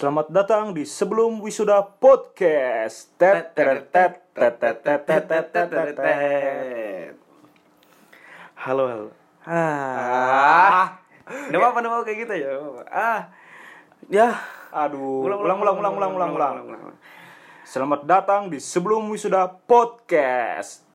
Selamat 0.00 0.32
datang 0.32 0.72
di 0.72 0.88
Sebelum 0.88 1.44
Wisuda 1.44 1.84
Podcast. 1.84 3.12
Tet, 3.20 3.52
tet, 3.52 3.92
tet, 3.92 4.32
tet, 4.32 4.56
tet, 4.56 4.80
tet, 4.80 5.04
tet, 5.04 5.24
tet, 5.28 5.44
tet, 5.52 5.68
tet, 5.68 5.92
tet. 5.92 7.12
Halo, 8.56 8.88
halo. 8.88 9.06
Ah. 9.44 10.96
Apa-apa, 11.28 11.84
apa-apa 11.84 12.08
kayak 12.08 12.16
gitu 12.24 12.32
ya. 12.32 12.48
Ah, 12.88 13.28
ya. 14.08 14.40
Aduh, 14.72 15.28
ulang, 15.28 15.44
ulang, 15.44 15.60
ulang, 15.60 15.76
ulang, 15.76 15.92
ulang, 15.92 16.32
ulang, 16.32 16.54
ulang. 16.64 16.96
Selamat 17.68 18.00
datang 18.08 18.48
di 18.48 18.56
Sebelum 18.56 19.04
Wisuda 19.12 19.52
Podcast. 19.52 20.89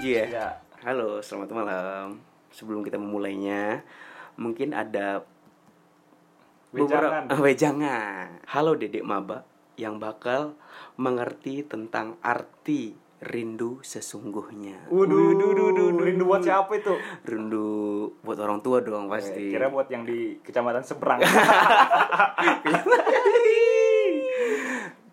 Mungkin 0.00 0.16
dari 0.16 0.24
aku 0.24 0.32
dulu 0.32 0.32
Ji 0.32 0.32
ya. 0.32 0.32
Ya. 0.32 0.48
Halo, 0.80 1.20
selamat 1.20 1.50
malam. 1.52 2.06
Sebelum 2.50 2.80
kita 2.80 2.96
memulainya, 2.96 3.84
mungkin 4.34 4.72
ada 4.72 5.28
Wejangan. 6.72 7.28
beberapa- 7.28 7.36
wejangan. 7.44 8.26
Halo 8.48 8.80
Dedek 8.80 9.04
Maba 9.04 9.44
yang 9.76 10.00
bakal 10.00 10.56
mengerti 10.96 11.60
tentang 11.62 12.16
arti 12.20 12.96
rindu 13.20 13.84
sesungguhnya. 13.84 14.88
Waduh, 14.88 15.36
Waduh, 15.36 15.52
duh, 15.52 15.68
duh, 15.68 15.92
duh. 15.92 16.00
rindu 16.00 16.24
buat 16.24 16.40
siapa 16.40 16.80
itu? 16.80 16.96
Rindu 17.28 17.68
buat 18.24 18.40
orang 18.40 18.64
tua 18.64 18.80
dong 18.80 19.12
pasti. 19.12 19.52
Kira 19.52 19.68
buat 19.68 19.84
yang 19.92 20.08
di 20.08 20.40
kecamatan 20.40 20.80
seberang. 20.80 21.20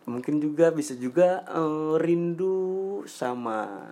mungkin 0.08 0.40
juga 0.40 0.72
bisa 0.72 0.96
juga 0.96 1.44
eh, 1.46 1.94
rindu 1.99 2.55
sama 3.04 3.91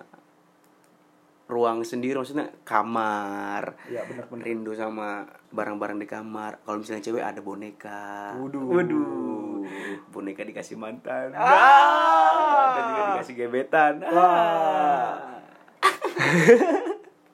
ruang 1.46 1.82
sendiri 1.82 2.16
maksudnya 2.16 2.50
kamar 2.62 3.78
Iya, 3.86 4.02
benar, 4.04 4.26
benar. 4.28 4.44
rindu 4.44 4.74
sama 4.74 5.24
barang-barang 5.50 5.98
di 5.98 6.06
kamar 6.06 6.58
kalau 6.62 6.82
misalnya 6.82 7.02
cewek 7.02 7.22
ada 7.22 7.38
boneka 7.40 8.34
Waduh. 8.36 8.66
waduh 8.66 9.62
boneka 10.10 10.42
dikasih 10.42 10.74
mantan 10.74 11.32
Ah. 11.32 12.74
dan 12.74 12.84
juga 12.88 13.04
dikasih 13.14 13.34
gebetan 13.36 13.94
Wah. 14.02 15.38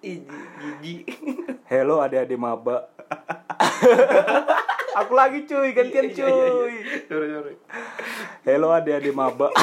Iji, 0.01 0.25
jijik. 0.81 1.05
Hello 1.63 2.01
adik-adik 2.01 2.35
maba. 2.35 2.89
Aku 4.99 5.13
lagi 5.13 5.45
cuy, 5.45 5.71
gantian 5.71 6.09
Iya, 6.09 6.25
iya, 6.25 6.45
iya. 6.49 6.49
cuy. 7.05 7.55
Hello 8.43 8.73
adik-adik 8.73 9.13
maba. 9.13 9.53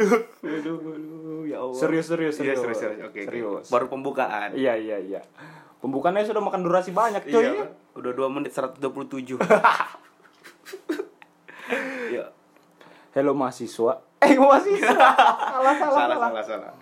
Aduh, 0.00 0.76
aduh, 0.80 1.42
ya 1.44 1.60
Allah. 1.60 1.76
Serius, 1.76 2.06
serius, 2.08 2.34
Iya, 2.36 2.56
serius. 2.56 2.58
serius, 2.58 2.78
serius. 2.80 3.00
Oke, 3.04 3.08
oke. 3.12 3.20
Serius. 3.28 3.66
Baru 3.68 3.86
pembukaan. 3.86 4.52
Iya 4.52 4.74
iya 4.74 4.96
iya. 4.96 5.20
Pembukaannya 5.78 6.24
sudah 6.24 6.40
makan 6.40 6.60
durasi 6.60 6.90
banyak 6.90 7.24
cuy. 7.24 7.40
Iya, 7.40 7.68
udah 7.94 8.12
2 8.12 8.28
menit 8.30 8.52
127. 8.52 9.40
ya. 12.10 12.24
Hello 13.12 13.32
mahasiswa. 13.32 13.94
Eh 14.20 14.36
mahasiswa. 14.36 14.92
salah, 14.92 15.74
salah, 15.74 15.74
Salah, 15.74 15.96
salah. 15.96 16.30
salah, 16.30 16.44
salah. 16.44 16.72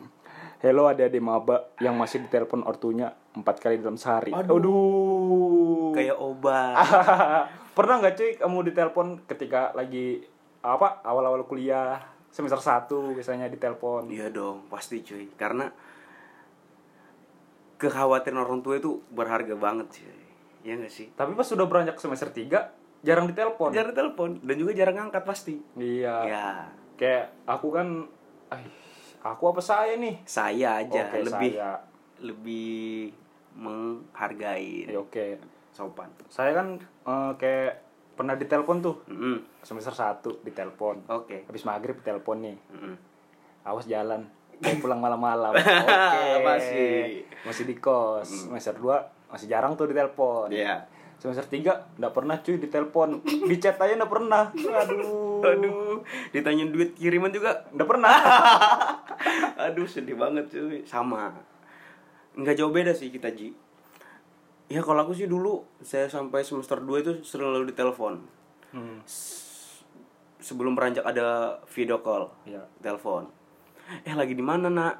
Hello 0.58 0.90
adik-adik 0.90 1.22
maba 1.22 1.70
yang 1.78 1.94
masih 1.94 2.26
ditelepon 2.26 2.66
ortunya 2.66 3.14
empat 3.30 3.62
kali 3.62 3.78
dalam 3.78 3.94
sehari. 3.94 4.34
Aduh. 4.34 4.58
Aduh. 4.58 5.94
Kayak 5.94 6.18
obat. 6.18 6.74
Pernah 7.78 8.02
nggak 8.02 8.14
cuy 8.18 8.30
kamu 8.34 8.58
ditelepon 8.66 9.06
ketika 9.30 9.70
lagi 9.70 10.26
apa 10.58 10.98
awal-awal 11.06 11.46
kuliah 11.46 12.02
semester 12.38 12.62
1 12.62 12.86
biasanya 13.12 13.50
ditelepon. 13.50 14.06
Iya 14.06 14.30
dong, 14.30 14.70
pasti 14.70 15.02
cuy. 15.02 15.26
Karena 15.34 15.66
kekhawatiran 17.76 18.38
orang 18.38 18.60
tua 18.60 18.78
itu 18.78 19.02
berharga 19.08 19.54
banget 19.54 19.90
cuy. 19.92 20.18
Iya 20.62 20.78
gak 20.78 20.92
sih? 20.92 21.10
Tapi 21.10 21.34
pas 21.34 21.42
sudah 21.42 21.66
beranjak 21.66 21.98
semester 21.98 22.30
3 22.30 22.46
jarang 23.00 23.26
ditelepon. 23.26 23.70
Jarang 23.70 23.90
telepon 23.92 24.30
dan 24.38 24.54
juga 24.54 24.72
jarang 24.72 24.96
ngangkat 24.96 25.22
pasti. 25.24 25.58
Iya. 25.74 26.16
Ya, 26.24 26.46
Kayak 26.94 27.30
aku 27.44 27.70
kan 27.70 28.06
ay, 28.48 28.62
aku 29.20 29.42
apa 29.48 29.58
saya 29.58 29.94
nih? 29.94 30.18
saya 30.24 30.82
aja 30.82 31.06
Oke, 31.06 31.18
lebih 31.20 31.52
saya. 31.52 31.70
lebih 32.18 33.14
menghargai 33.54 34.86
Ya, 34.86 34.98
oke. 34.98 35.38
sopan. 35.70 36.10
Saya 36.26 36.54
kan 36.54 36.68
eh, 37.04 37.32
kayak 37.34 37.72
pernah 38.18 38.34
ditelepon 38.34 38.82
tuh 38.82 39.06
Mm-mm. 39.06 39.62
semester 39.62 39.94
1 39.94 40.42
ditelepon. 40.42 41.06
Oke. 41.06 41.46
Habis 41.46 41.62
maghrib 41.62 41.94
ditelepon 42.02 42.38
nih. 42.42 42.56
Mm-mm. 42.74 42.94
Awas 43.62 43.86
jalan. 43.86 44.26
Mau 44.58 44.74
pulang 44.82 44.98
malam-malam. 44.98 45.54
Oke. 45.54 46.42
Masih. 46.42 47.22
Masih 47.46 47.64
di 47.70 47.78
kos. 47.78 48.50
Semester 48.50 48.74
2 48.74 49.30
masih 49.30 49.46
jarang 49.46 49.78
tuh 49.78 49.86
ditelepon. 49.86 50.50
Iya. 50.50 50.90
Semester 51.22 51.46
3 51.46 51.98
enggak 51.98 52.14
pernah 52.14 52.36
cuy 52.42 52.58
ditelepon. 52.58 53.22
Di 53.22 53.56
chat 53.62 53.78
aja 53.78 53.94
enggak 53.94 54.10
pernah. 54.10 54.50
Aduh. 54.50 55.38
Aduh, 55.38 56.02
ditanya 56.34 56.66
duit 56.66 56.98
kiriman 56.98 57.30
juga. 57.30 57.70
Enggak 57.70 57.86
pernah. 57.86 58.14
Aduh, 59.70 59.86
sedih 59.86 60.18
banget 60.18 60.50
cuy. 60.50 60.82
Sama. 60.82 61.30
Nggak 62.34 62.54
jauh 62.58 62.74
beda 62.74 62.90
sih 62.94 63.10
kita, 63.10 63.30
Ji. 63.34 63.54
Ya 64.68 64.84
kalau 64.84 65.00
aku 65.00 65.16
sih 65.16 65.24
dulu 65.24 65.64
saya 65.80 66.04
sampai 66.06 66.44
semester 66.44 66.76
2 66.76 67.00
itu 67.00 67.12
selalu 67.24 67.72
ditelepon. 67.72 68.20
Hmm. 68.68 69.00
Sebelum 70.38 70.76
beranjak 70.76 71.02
ada 71.02 71.56
video 71.66 71.98
call, 71.98 72.28
Iya. 72.44 72.62
telepon. 72.78 73.26
Eh 74.04 74.12
lagi 74.12 74.36
di 74.36 74.44
mana, 74.44 74.68
Nak? 74.68 74.94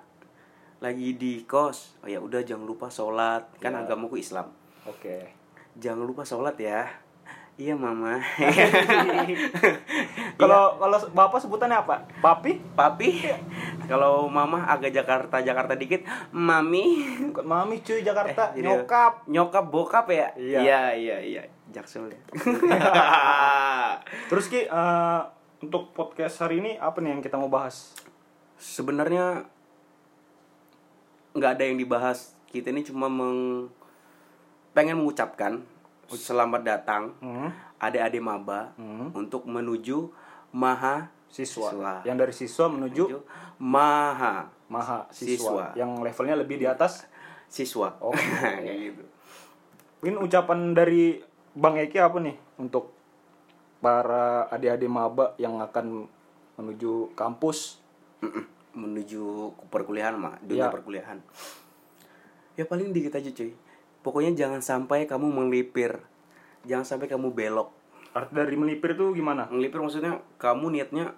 Lagi 0.80 1.12
di 1.14 1.44
kos. 1.44 2.00
Oh 2.00 2.08
ya 2.08 2.16
udah 2.18 2.40
jangan 2.40 2.64
lupa 2.64 2.88
sholat. 2.88 3.44
Kan 3.60 3.76
Ya. 3.76 3.84
agamaku 3.84 4.16
Islam. 4.16 4.48
Oke. 4.82 5.36
Jangan 5.76 6.02
lupa 6.02 6.24
sholat 6.24 6.56
ya. 6.56 6.88
Iya, 7.58 7.74
Mama. 7.74 8.16
Kalau 10.40 10.78
kalau 10.78 10.96
Bapak 11.10 11.42
sebutannya 11.42 11.74
apa? 11.76 12.06
Papi? 12.22 12.62
Papi, 12.72 13.26
kalau 13.88 14.28
mama 14.28 14.62
agak 14.64 14.92
Jakarta 14.92 15.40
Jakarta 15.40 15.74
dikit, 15.74 16.04
mami, 16.30 17.00
mami 17.40 17.80
cuy 17.80 18.00
Jakarta, 18.00 18.52
Eh, 18.52 18.60
jadi- 18.60 18.68
nyokap. 18.68 19.24
nyokap 19.26 19.64
bokap 19.66 20.06
ya? 20.08 20.28
Iya. 20.36 20.58
iya, 20.60 20.80
iya, 20.92 21.16
iya. 21.20 21.42
Jaksel 21.68 22.08
ya. 22.08 22.20
Terus 24.28 24.46
Ki, 24.46 24.64
eh, 24.64 25.20
untuk 25.58 25.92
podcast 25.92 26.38
hari 26.38 26.60
ini 26.60 26.76
apa 26.76 27.00
nih 27.00 27.10
yang 27.10 27.20
kita 27.20 27.34
mau 27.34 27.48
bahas? 27.48 27.92
Sebenarnya 28.54 29.44
nggak 31.32 31.50
ada 31.50 31.64
yang 31.64 31.76
dibahas. 31.76 32.34
Kita 32.46 32.68
ini 32.68 32.80
cuma 32.80 33.06
meng 33.06 33.68
pengen 34.72 34.96
mengucapkan 34.96 35.60
selamat 36.08 36.62
datang 36.62 37.12
Hmm. 37.18 37.52
adik-adik 37.76 38.22
maba 38.22 38.72
Hmm. 38.74 39.12
untuk 39.12 39.44
menuju 39.44 40.08
maha 40.50 41.12
Siswa. 41.28 41.68
Siswa. 41.70 41.92
Yang 42.02 42.16
dari 42.18 42.34
siswa 42.34 42.66
menuju 42.66 43.04
menuju 43.04 43.18
maha 43.60 44.48
maha 44.66 45.06
Siswa. 45.08 45.36
siswa. 45.36 45.64
Yang 45.74 45.90
levelnya 46.02 46.36
lebih 46.36 46.56
di 46.58 46.66
atas. 46.66 47.04
siswa. 47.48 47.96
Oke. 48.00 48.20
Kayak 48.64 48.78
gitu. 48.92 49.04
Mungkin 50.00 50.16
ucapan 50.20 50.58
dari 50.72 51.16
Bang 51.52 51.80
Eki 51.80 51.96
apa 51.96 52.20
nih 52.20 52.36
untuk 52.60 52.92
para 53.80 54.44
adik-adik 54.48 54.86
maba 54.86 55.32
yang 55.36 55.56
akan 55.58 56.04
menuju 56.54 57.16
kampus? 57.16 57.80
Menuju 58.74 59.24
perkuliahan 59.72 60.14
mah 60.14 60.36
dunia 60.44 60.66
Ya. 60.66 60.70
perkuliahan 60.70 61.18
ya 62.54 62.66
paling 62.66 62.90
dikit 62.90 63.14
aja 63.14 63.30
cuy 63.30 63.54
pokoknya 64.02 64.34
jangan 64.34 64.58
sampai 64.58 65.06
kamu 65.06 65.30
melipir 65.30 66.02
jangan 66.66 66.82
sampai 66.82 67.06
kamu 67.06 67.30
belok 67.30 67.70
Arti 68.16 68.32
dari 68.32 68.56
melipir 68.56 68.96
tuh 68.96 69.12
gimana? 69.12 69.46
melipir 69.52 69.78
maksudnya 69.80 70.20
kamu 70.40 70.74
niatnya 70.74 71.12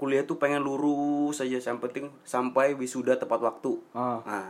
kuliah 0.00 0.24
tuh 0.24 0.40
pengen 0.40 0.64
lurus 0.64 1.38
saja 1.38 1.60
yang 1.60 1.76
penting 1.76 2.08
sampai 2.24 2.72
wisuda 2.72 3.20
tepat 3.20 3.44
waktu 3.44 3.76
Ah, 3.92 4.24
nah 4.24 4.48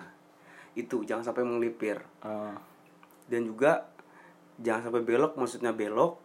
itu 0.79 1.03
jangan 1.03 1.27
sampai 1.27 1.43
melipir 1.43 1.99
ah, 2.23 2.55
dan 3.27 3.43
juga 3.43 3.91
jangan 4.63 4.87
sampai 4.89 5.03
belok 5.03 5.35
maksudnya 5.35 5.75
belok 5.75 6.23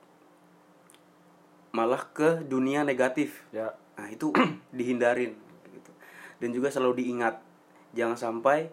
malah 1.76 2.08
ke 2.16 2.48
dunia 2.48 2.88
negatif 2.88 3.44
ya. 3.52 3.76
Nah, 4.00 4.08
itu 4.08 4.32
dihindarin 4.78 5.36
gitu. 5.76 5.92
Dan 6.40 6.56
juga 6.56 6.72
selalu 6.72 7.04
diingat 7.04 7.44
jangan 7.92 8.16
sampai 8.16 8.72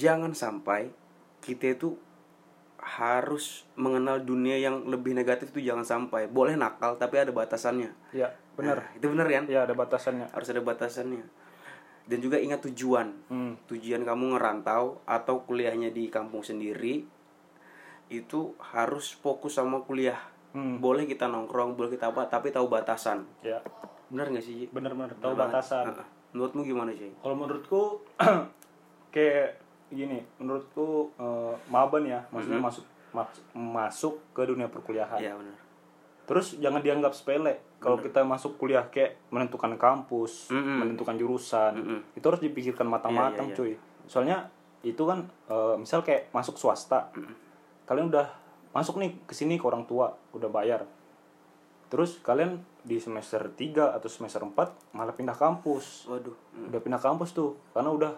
jangan 0.00 0.32
sampai 0.32 0.88
kita 1.44 1.76
itu 1.76 2.00
harus 2.86 3.66
mengenal 3.74 4.22
dunia 4.22 4.54
yang 4.62 4.86
lebih 4.86 5.10
negatif 5.10 5.50
itu 5.50 5.66
jangan 5.66 5.82
sampai. 5.82 6.30
Boleh 6.30 6.54
nakal 6.54 6.94
tapi 6.94 7.18
ada 7.18 7.34
batasannya. 7.34 7.90
Ya, 8.14 8.30
benar. 8.54 8.78
Nah, 8.78 8.88
itu 8.94 9.06
benar 9.10 9.26
kan? 9.26 9.44
Ya, 9.50 9.66
ada 9.66 9.74
batasannya. 9.74 10.30
Harus 10.30 10.48
ada 10.54 10.62
batasannya. 10.62 11.26
Dan 12.06 12.18
juga 12.22 12.38
ingat 12.38 12.62
tujuan. 12.70 13.10
Hmm. 13.26 13.58
Tujuan 13.66 14.06
kamu 14.06 14.38
ngerantau 14.38 15.02
atau 15.02 15.42
kuliahnya 15.42 15.90
di 15.90 16.06
kampung 16.06 16.46
sendiri 16.46 17.02
itu 18.06 18.54
harus 18.62 19.10
fokus 19.18 19.58
sama 19.58 19.82
kuliah. 19.82 20.22
Hmm. 20.54 20.78
Boleh 20.78 21.10
kita 21.10 21.26
nongkrong, 21.26 21.74
boleh 21.74 21.98
kita 21.98 22.14
apa, 22.14 22.30
tapi 22.30 22.54
tahu 22.54 22.70
batasan. 22.70 23.26
Ya. 23.42 23.58
benar 24.06 24.30
nggak 24.30 24.46
sih 24.46 24.70
tahu 24.70 24.78
Benar 24.78 24.94
banget. 24.94 25.50
batasan 25.50 25.84
menurutmu 26.30 26.62
gimana 26.62 26.94
sih 26.94 27.10
kalau 27.24 27.34
menurutku 27.34 28.06
kayak 29.14 29.58
gini 29.88 30.18
menurutku 30.36 31.14
eh, 31.14 31.54
maba 31.66 31.98
nih 31.98 32.10
ya 32.10 32.20
maksudnya 32.28 32.58
masuk 32.58 32.84
mas- 33.10 33.42
masuk 33.52 34.14
ke 34.32 34.42
dunia 34.42 34.66
perkuliahan. 34.66 35.16
Iya 35.16 35.32
benar. 35.32 35.56
Terus 36.26 36.58
jangan 36.58 36.80
dianggap 36.80 37.12
sepele 37.12 37.62
kalau 37.78 37.96
kita 37.96 38.20
masuk 38.20 38.56
kuliah 38.56 38.82
kayak 38.84 39.14
menentukan 39.28 39.70
kampus 39.74 40.50
Mm-mm. 40.50 40.82
menentukan 40.82 41.14
jurusan. 41.14 41.72
Mm-mm. 41.76 42.00
itu 42.12 42.24
harus 42.24 42.40
dipikirkan 42.40 42.84
matang-matang 42.84 43.46
Iya, 43.46 43.54
iya, 43.54 43.56
cuy. 43.56 43.72
soalnya 44.04 44.38
itu 44.82 45.02
kan 45.02 45.22
eh, 45.46 45.74
misal 45.76 46.02
kayak 46.02 46.30
masuk 46.30 46.56
swasta 46.56 47.10
kalian 47.84 48.08
udah 48.08 48.26
masuk 48.70 48.96
nih 48.96 49.14
ke 49.22 49.32
sini 49.32 49.54
ke 49.54 49.64
orang 49.64 49.86
tua 49.86 50.10
udah 50.32 50.48
bayar. 50.48 50.82
Terus 51.86 52.18
kalian 52.18 52.58
di 52.82 52.98
semester 52.98 53.46
3 53.46 53.94
atau 53.94 54.06
semester 54.06 54.42
4 54.42 54.52
malah 54.92 55.14
pindah 55.14 55.32
kampus. 55.32 56.04
Waduh. 56.04 56.34
Udah 56.66 56.80
pindah 56.80 56.98
kampus 56.98 57.30
tuh 57.30 57.54
karena 57.70 57.88
udah 57.88 58.12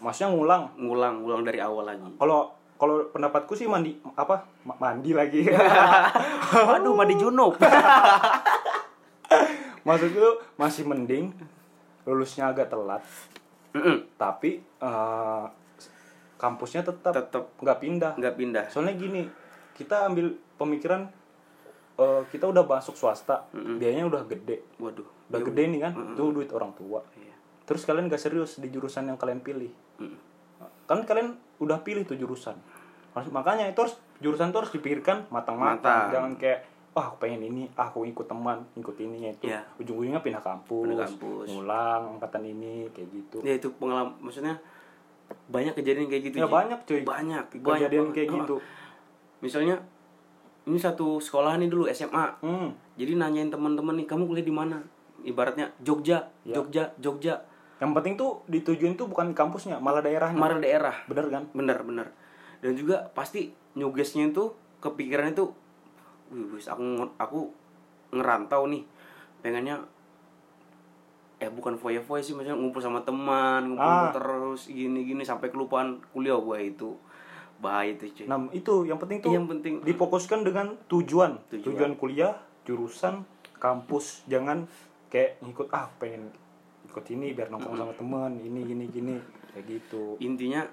maksudnya 0.00 0.32
ngulang? 0.32 0.62
Ngulang 0.76 1.14
ngulang 1.22 1.42
dari 1.44 1.58
awal 1.60 1.88
lagi 1.88 2.02
kalau 2.16 2.52
kalau 2.76 3.08
pendapatku 3.08 3.56
sih 3.56 3.64
mandi 3.64 3.96
apa? 4.16 4.44
Ma- 4.68 4.76
mandi 4.76 5.16
lagi. 5.16 5.48
Aduh 6.76 6.92
mandi 6.92 7.16
junub. 7.16 7.56
Maksudku 9.86 10.42
masih 10.58 10.82
mending 10.82 11.30
lulusnya 12.06 12.50
agak 12.50 12.70
telat. 12.70 13.02
Mm-mm. 13.76 14.08
tapi 14.16 14.64
eh, 14.64 15.44
kampusnya 16.40 16.80
tetap 16.80 17.12
tetap 17.12 17.44
nggak 17.60 17.78
pindah. 17.80 18.12
Nggak 18.16 18.34
pindah. 18.40 18.64
Soalnya 18.72 18.96
gini 18.96 19.28
kita 19.76 20.08
ambil 20.08 20.32
pemikiran 20.56 21.12
eh, 22.00 22.22
kita 22.32 22.48
udah 22.48 22.64
masuk 22.64 22.96
swasta 22.96 23.44
biayanya 23.52 24.08
udah 24.08 24.22
gede. 24.24 24.64
Waduh. 24.80 25.04
Udah 25.28 25.40
gede 25.44 25.62
nih 25.68 25.80
kan 25.84 25.92
itu 25.92 26.24
duit 26.32 26.48
orang 26.56 26.72
tua. 26.72 27.04
Iya. 27.20 27.35
Terus 27.66 27.82
kalian 27.82 28.06
gak 28.06 28.18
serius 28.20 28.56
di 28.56 28.68
jurusan 28.68 29.04
yang 29.04 29.16
kalian 29.16 29.40
pilih 29.40 29.70
Mm. 29.96 30.16
kan 30.84 31.02
kalian 31.02 31.34
udah 31.58 31.80
pilih 31.80 32.02
tuh 32.02 32.14
jurusan 32.14 32.54
makanya 33.26 33.66
itu 33.66 33.80
harus 33.80 33.96
jurusan 34.18 34.48
tuh 34.48 34.60
harus 34.60 34.70
dipikirkan 34.70 35.24
matang-matang 35.28 35.80
Matang. 35.80 36.12
jangan 36.12 36.32
kayak 36.36 36.60
wah 36.92 37.08
aku 37.08 37.16
pengen 37.18 37.42
ini 37.44 37.64
ah 37.74 37.86
aku 37.86 38.04
ikut 38.04 38.24
teman 38.24 38.60
ikut 38.74 38.92
ini 38.98 39.30
itu 39.30 39.46
Iya. 39.46 39.60
ujung-ujungnya 39.76 40.20
pindah 40.20 40.38
kampus, 40.38 40.84
Pindah 40.86 41.00
kampus. 41.02 41.46
ngulang 41.50 42.02
angkatan 42.14 42.42
ini 42.46 42.88
kayak 42.90 43.08
gitu 43.10 43.36
ya 43.40 43.52
itu 43.52 43.68
pengalaman 43.74 44.12
maksudnya 44.18 44.54
banyak 45.46 45.72
kejadian 45.74 46.06
kayak 46.06 46.22
gitu 46.24 46.36
ya 46.36 46.46
banyak 46.46 46.78
cuy 46.82 47.00
banyak 47.02 47.44
banyak 47.56 47.64
kejadian 47.82 48.04
banget. 48.06 48.14
kayak 48.14 48.28
gitu 48.36 48.56
misalnya 49.38 49.76
ini 50.64 50.76
satu 50.76 51.16
sekolah 51.18 51.56
nih 51.56 51.66
dulu 51.66 51.84
SMA 51.88 52.36
hmm. 52.38 52.68
jadi 52.94 53.12
nanyain 53.14 53.48
teman-teman 53.48 53.96
nih 53.96 54.06
kamu 54.06 54.22
kuliah 54.24 54.44
di 54.44 54.52
mana 54.52 54.76
ibaratnya 55.22 55.72
Jogja 55.78 56.28
Ya. 56.42 56.54
Jogja 56.54 56.92
Jogja 56.96 57.34
yang 57.76 57.92
penting 57.92 58.16
tuh 58.16 58.40
ditujuin 58.48 58.96
tuh 58.96 59.04
bukan 59.06 59.36
kampusnya 59.36 59.76
malah 59.76 60.00
daerahnya. 60.00 60.40
Mara 60.40 60.56
daerah. 60.56 60.96
Bener 61.04 61.28
kan? 61.28 61.44
Bener 61.52 61.78
bener. 61.84 62.08
Dan 62.64 62.72
juga 62.72 63.12
pasti 63.12 63.52
nyugesnya 63.76 64.32
itu 64.32 64.56
kepikiran 64.80 65.36
itu 65.36 65.52
wih 66.32 66.56
wis, 66.56 66.66
aku 66.72 67.04
aku 67.20 67.52
ngerantau 68.16 68.64
nih. 68.66 68.82
Pengennya 69.44 69.84
eh 71.36 71.52
bukan 71.52 71.76
foya-foya 71.76 72.24
sih 72.24 72.32
maksudnya 72.32 72.56
ngumpul 72.56 72.80
sama 72.80 73.04
teman 73.04 73.76
ngumpul 73.76 74.08
Ah. 74.08 74.08
terus 74.08 74.72
gini 74.72 75.04
gini 75.04 75.20
sampai 75.20 75.52
kelupaan 75.52 76.00
kuliah 76.16 76.40
gue 76.40 76.58
itu. 76.72 76.96
Bahaya 77.60 77.92
tuh 78.00 78.08
cuy. 78.08 78.24
Nah 78.24 78.40
itu 78.56 78.88
yang 78.88 78.96
penting 78.96 79.20
tuh 79.20 79.32
yang 79.36 79.44
penting 79.44 79.84
difokuskan 79.84 80.48
dengan 80.48 80.80
tujuan. 80.88 81.36
Tujuan. 81.52 81.64
tujuan 81.68 81.92
kuliah 82.00 82.40
jurusan 82.64 83.28
kampus. 83.60 84.24
Jangan 84.32 84.64
kayak 85.12 85.44
ngikut 85.44 85.68
ah 85.76 85.92
pengen 86.00 86.32
ikut 86.96 87.12
ini 87.12 87.36
biar 87.36 87.52
nongkrong 87.52 87.76
sama 87.76 87.92
teman 87.92 88.40
ini 88.40 88.64
gini 88.64 88.84
gini 88.88 89.14
kayak 89.52 89.68
gitu. 89.68 90.16
Intinya 90.16 90.64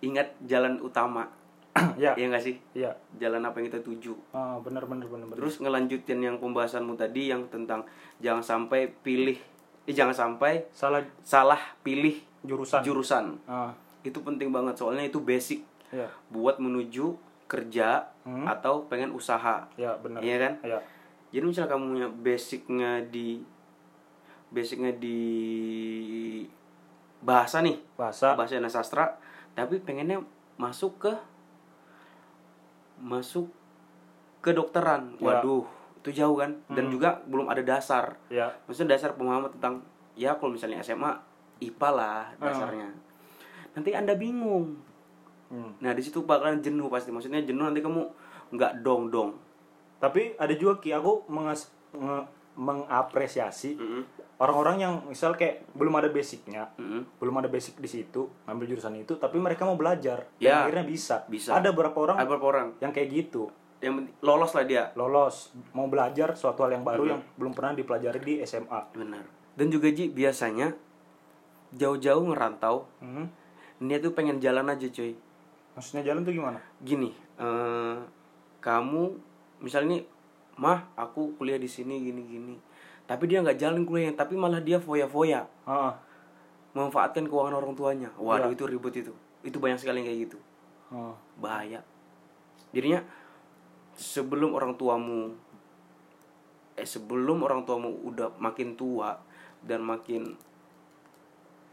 ingat 0.00 0.32
jalan 0.40 0.80
utama. 0.80 1.28
Ya. 2.00 2.16
Ya 2.16 2.32
nggak 2.32 2.40
sih? 2.40 2.56
Ya. 2.72 2.96
Jalan 3.20 3.44
apa 3.44 3.60
yang 3.60 3.68
kita 3.68 3.84
tuju. 3.84 4.16
Ah, 4.32 4.56
bener 4.64 4.88
bener 4.88 5.04
bener 5.04 5.28
bener. 5.28 5.36
Terus 5.36 5.60
ngelanjutin 5.60 6.24
yang 6.24 6.40
pembahasanmu 6.40 6.96
tadi 6.96 7.28
yang 7.28 7.44
tentang 7.52 7.84
jangan 8.16 8.40
sampai 8.40 8.88
pilih 9.04 9.36
eh 9.84 9.92
jangan 9.92 10.16
sampai 10.16 10.72
salah 10.72 11.04
salah 11.20 11.60
pilih 11.84 12.16
jurusan. 12.40 12.80
jurusan. 12.80 13.24
Ah. 13.44 13.76
Itu 14.00 14.24
penting 14.24 14.48
banget 14.48 14.80
soalnya 14.80 15.04
itu 15.04 15.20
basic. 15.20 15.60
Ya. 15.92 16.08
Buat 16.32 16.56
menuju 16.56 17.12
kerja 17.44 18.08
Hmm. 18.24 18.48
atau 18.48 18.88
pengen 18.88 19.12
usaha. 19.12 19.68
Ya 19.76 20.00
bener. 20.00 20.24
Iya 20.24 20.36
kan? 20.40 20.52
ya. 20.64 20.80
Jadi 21.28 21.44
misalnya 21.44 21.70
kamu 21.76 21.84
punya 21.92 22.08
basicnya 22.08 22.90
di 23.04 23.44
basicnya 24.50 24.92
di 24.94 25.18
bahasa 27.22 27.62
nih. 27.62 27.78
Bahasa. 27.98 28.34
Bahasa 28.38 28.58
dan 28.58 28.70
sastra. 28.70 29.18
Tapi 29.56 29.80
pengennya 29.80 30.22
masuk 30.60 31.08
ke 31.08 31.12
masuk 33.00 33.48
ke 34.40 34.52
dokteran. 34.52 35.16
Ya. 35.20 35.42
waduh 35.42 35.66
itu 36.02 36.22
jauh 36.22 36.38
kan? 36.38 36.54
Dan 36.70 36.86
juga 36.92 37.18
belum 37.26 37.50
ada 37.50 37.66
dasar. 37.66 38.14
Ya. 38.30 38.54
Maksudnya 38.70 38.94
dasar 38.94 39.18
pemahaman 39.18 39.50
tentang 39.58 39.82
ya 40.14 40.38
kalau 40.38 40.54
misalnya 40.54 40.78
SMA 40.86 41.10
IPA 41.58 41.88
lah 41.90 42.22
dasarnya. 42.38 42.94
Nanti 43.74 43.90
anda 43.92 44.14
bingung. 44.14 44.82
Hmm. 45.46 45.78
nah 45.78 45.94
di 45.94 46.02
situ 46.02 46.26
bakalan 46.26 46.58
jenuh 46.58 46.90
pasti. 46.90 47.14
Maksudnya 47.14 47.42
jenuh 47.42 47.70
nanti 47.70 47.78
kamu 47.78 48.02
nggak 48.54 48.82
dong 48.82 49.10
dong 49.10 49.46
tapi 49.96 50.36
ada 50.36 50.52
juga 50.52 50.78
ki 50.80 50.92
aku 50.92 51.24
mengas 51.32 51.72
mengapresiasi 52.56 53.80
orang-orang 54.36 54.76
yang 54.78 54.94
misal 55.06 55.32
kayak 55.32 55.64
belum 55.72 55.94
ada 55.94 56.08
basicnya 56.08 56.68
Mm-mm. 56.76 57.08
belum 57.16 57.34
ada 57.36 57.48
basic 57.48 57.76
di 57.76 57.88
situ 57.88 58.28
ngambil 58.44 58.66
jurusan 58.68 58.92
itu 58.94 59.16
tapi 59.16 59.36
mereka 59.36 59.64
mau 59.64 59.74
belajar 59.74 60.28
Ya, 60.36 60.60
dan 60.60 60.68
akhirnya 60.68 60.84
bisa. 60.84 61.16
bisa. 61.26 61.52
ada 61.52 61.70
beberapa 61.70 61.96
orang 62.02 62.16
ada 62.16 62.26
berapa 62.26 62.46
orang. 62.46 62.68
yang 62.78 62.90
kayak 62.90 63.08
gitu. 63.10 63.48
Yang 63.76 64.08
lolos 64.18 64.52
lah 64.52 64.64
dia. 64.64 64.88
Lolos 64.92 65.36
mau 65.70 65.84
belajar 65.84 66.32
suatu 66.32 66.62
hal 66.62 66.72
yang 66.72 66.82
baru 66.82 67.04
yang 67.06 67.20
belum 67.34 67.52
pernah 67.52 67.72
dipelajari 67.72 68.18
di 68.18 68.34
SMA 68.42 68.80
benar. 68.90 69.24
Dan 69.52 69.68
juga 69.68 69.88
Ji 69.88 70.08
biasanya 70.08 70.72
jauh-jauh 71.72 72.24
ngerantau 72.26 72.88
Hmm. 72.98 73.28
dia 73.78 73.98
tuh 73.98 74.12
pengen 74.12 74.36
jalan 74.36 74.64
aja 74.66 74.84
cuy. 74.86 75.12
Maksudnya 75.72 76.02
jalan 76.02 76.24
tuh 76.24 76.32
gimana? 76.32 76.60
Gini 76.78 77.12
eh, 77.36 77.96
kamu 78.58 79.02
misalnya 79.60 79.92
nih 79.92 80.02
mah 80.56 80.88
aku 80.94 81.36
kuliah 81.36 81.56
di 81.56 81.68
sini 81.68 82.00
gini 82.02 82.22
gini 82.22 82.54
tapi 83.06 83.24
dia 83.24 83.38
nggak 83.38 83.56
jalan 83.56 83.82
kuliahnya 83.82 84.14
tapi 84.14 84.34
malah 84.34 84.58
dia 84.58 84.76
foya-foya. 84.76 85.46
Memanfaatkan 86.72 87.24
keuangan 87.24 87.56
orang 87.56 87.72
tuanya. 87.72 88.10
Waduh 88.14 88.50
Ya. 88.50 88.54
itu 88.54 88.64
ribut 88.66 88.92
itu. 88.92 89.12
Itu 89.40 89.56
banyak 89.56 89.78
sekali 89.78 90.00
yang 90.00 90.08
kayak 90.08 90.20
gitu. 90.26 90.38
Ah. 90.86 91.10
bahaya. 91.36 91.82
Jadinya 92.70 93.02
sebelum 93.92 94.52
orang 94.52 94.74
tuamu 94.74 95.34
eh 96.74 96.84
sebelum 96.84 97.40
orang 97.40 97.64
tuamu 97.64 97.90
udah 98.04 98.30
makin 98.36 98.76
tua 98.76 99.16
dan 99.60 99.80
makin 99.80 100.36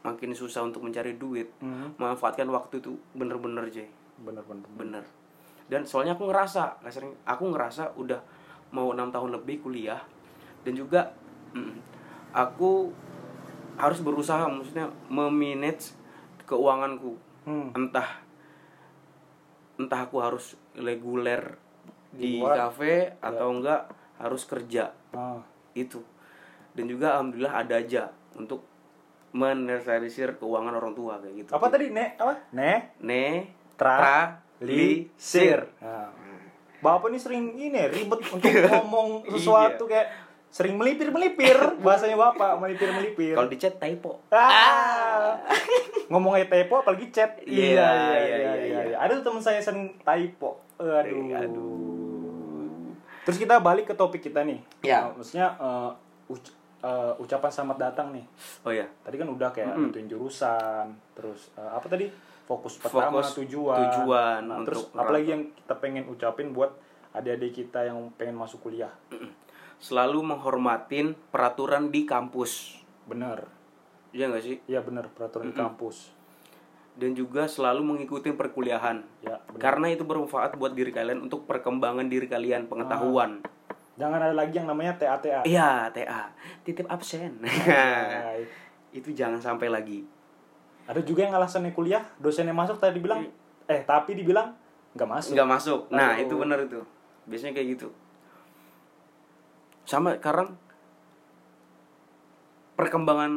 makin 0.01 0.31
susah 0.31 0.63
untuk 0.63 0.81
mencari 0.81 1.13
duit 1.13 1.47
Hmm. 1.59 1.93
manfaatkan 1.95 2.47
waktu 2.47 2.79
itu 2.79 2.95
bener-bener 3.11 3.69
Jay. 3.69 3.85
Bener-bener 4.17 4.65
bener. 4.73 5.03
Dan 5.63 5.85
soalnya 5.85 6.13
aku 6.13 6.25
ngerasa 6.25 6.81
nggak 6.81 6.89
sering 6.91 7.13
aku 7.23 7.43
ngerasa 7.47 7.93
udah 7.93 8.19
mau 8.71 8.89
enam 8.89 9.07
tahun 9.09 9.29
lebih 9.33 9.61
kuliah 9.61 10.01
dan 10.61 10.73
juga 10.73 11.13
mm, 11.53 11.73
aku 12.35 12.93
harus 13.77 13.99
berusaha 14.01 14.45
maksudnya 14.49 14.89
memanage 15.09 15.95
keuanganku. 16.45 17.17
Hmm. 17.43 17.75
entah 17.75 18.23
entah 19.75 20.07
aku 20.07 20.23
harus 20.23 20.55
reguler 20.79 21.59
Di 22.13 22.39
kafe 22.39 23.19
atau 23.19 23.51
enggak 23.51 23.89
harus 24.21 24.47
kerja. 24.47 24.93
Ah. 25.11 25.41
itu. 25.73 25.99
Dan 26.77 26.85
juga 26.87 27.17
alhamdulillah 27.17 27.65
ada 27.65 27.81
aja 27.81 28.13
untuk 28.37 28.63
menetralisir 29.33 30.37
keuangan 30.37 30.77
orang 30.77 30.93
tua 30.93 31.17
kayak 31.19 31.35
gitu. 31.43 31.49
Apa 31.51 31.67
tadi? 31.73 31.89
Ne 31.89 32.13
apa? 32.15 32.33
Ne? 32.53 32.93
Ne 33.01 33.49
Tra- 33.73 34.43
li 34.63 35.11
lisir 35.11 35.59
nah. 35.83 36.07
bapak 36.79 37.11
ini 37.11 37.19
sering 37.19 37.43
ini 37.55 37.75
ya, 37.75 37.87
ribet 37.91 38.19
untuk 38.31 38.47
ngomong 38.71 39.27
sesuatu 39.27 39.83
kayak 39.87 40.22
sering 40.53 40.77
melipir 40.77 41.09
melipir 41.09 41.57
bahasanya 41.81 42.13
bapak 42.13 42.61
melipir 42.61 42.93
melipir 42.93 43.33
kalau 43.33 43.49
di 43.49 43.57
chat 43.57 43.81
typo 43.81 44.21
Ah. 44.29 45.41
Ngomong 46.13 46.37
aja 46.37 46.45
typo 46.45 46.77
apalagi 46.77 47.09
chat. 47.09 47.41
Iya, 47.41 47.89
iya, 48.21 48.51
iya, 48.61 48.79
iya. 48.93 48.97
Ada 49.01 49.17
tuh 49.17 49.33
teman 49.33 49.41
saya 49.41 49.57
sering 49.57 49.97
typo. 49.97 50.61
Aduh. 50.77 51.33
Aduh. 51.33 52.93
Terus 53.25 53.37
kita 53.39 53.57
balik 53.57 53.89
ke 53.89 53.97
topik 53.97 54.21
kita 54.21 54.45
nih. 54.45 54.61
Ya. 54.85 55.09
Uh, 55.09 55.17
maksudnya 55.17 55.57
uh, 55.57 55.89
uc- 56.29 56.53
uh, 56.83 57.17
ucapan 57.17 57.49
selamat 57.49 57.77
datang 57.89 58.13
nih. 58.13 58.25
oh 58.61 58.69
ya 58.69 58.85
Tadi 59.01 59.15
kan 59.17 59.25
udah 59.25 59.49
kayak 59.49 59.73
Mm-mm. 59.73 59.89
nentuin 59.89 60.05
jurusan, 60.05 60.85
terus 61.17 61.49
uh, 61.57 61.73
apa 61.73 61.87
tadi? 61.89 62.11
Fokus 62.43 62.77
pertama 62.77 63.23
Fokus 63.23 63.39
tujuan. 63.39 63.79
tujuan 63.79 64.41
Nah, 64.45 64.61
untuk 64.61 64.85
terus 64.85 64.93
apalagi 64.93 65.27
yang 65.31 65.43
kita 65.55 65.73
pengen 65.79 66.03
ucapin 66.11 66.51
buat 66.51 66.75
adik-adik 67.15 67.63
kita 67.63 67.89
yang 67.89 68.11
pengen 68.19 68.37
masuk 68.37 68.59
kuliah. 68.61 68.91
Selalu 69.81 70.21
menghormatin 70.23 71.17
peraturan 71.31 71.89
di 71.89 72.07
kampus. 72.07 72.81
Bener 73.07 73.63
Iya 74.13 74.29
nggak 74.29 74.43
sih? 74.45 74.55
Iya 74.69 74.85
bener 74.85 75.09
peraturan 75.09 75.49
di 75.49 75.57
kampus. 75.57 76.13
Dan 76.93 77.17
juga 77.17 77.49
selalu 77.49 77.81
mengikuti 77.81 78.29
perkuliahan. 78.29 79.01
Ya 79.25 79.41
karena 79.57 79.89
itu 79.89 80.05
bermanfaat 80.05 80.53
buat 80.61 80.77
diri 80.77 80.93
kalian 80.93 81.25
untuk 81.25 81.49
perkembangan 81.49 82.05
diri 82.05 82.29
kalian 82.29 82.69
pengetahuan. 82.69 83.41
Jangan 83.97 84.21
ada 84.21 84.33
lagi 84.37 84.53
yang 84.57 84.69
namanya 84.69 84.97
TA 84.97 85.17
TA 85.17 85.41
iya 85.45 85.89
TA 85.89 86.29
titip 86.61 86.85
absen. 86.89 87.41
Nah, 87.41 87.49
itu 88.97 89.09
jangan 89.17 89.41
sampai 89.41 89.73
lagi. 89.73 90.05
Ada 90.85 91.01
juga 91.01 91.25
yang 91.25 91.33
alasannya 91.33 91.73
kuliah 91.73 92.05
dosennya 92.21 92.53
masuk 92.53 92.77
tadi 92.77 93.01
bilang 93.01 93.25
eh 93.65 93.81
tapi 93.81 94.13
dibilang 94.13 94.53
nggak 94.93 95.09
masuk. 95.09 95.33
Nggak 95.33 95.49
masuk. 95.49 95.81
Nah 95.89 96.13
Aduh. 96.13 96.29
itu 96.29 96.33
benar 96.37 96.59
itu. 96.61 96.81
Biasanya 97.25 97.57
kayak 97.57 97.67
gitu 97.77 97.89
sama 99.83 100.15
sekarang 100.17 100.55
perkembangan 102.73 103.31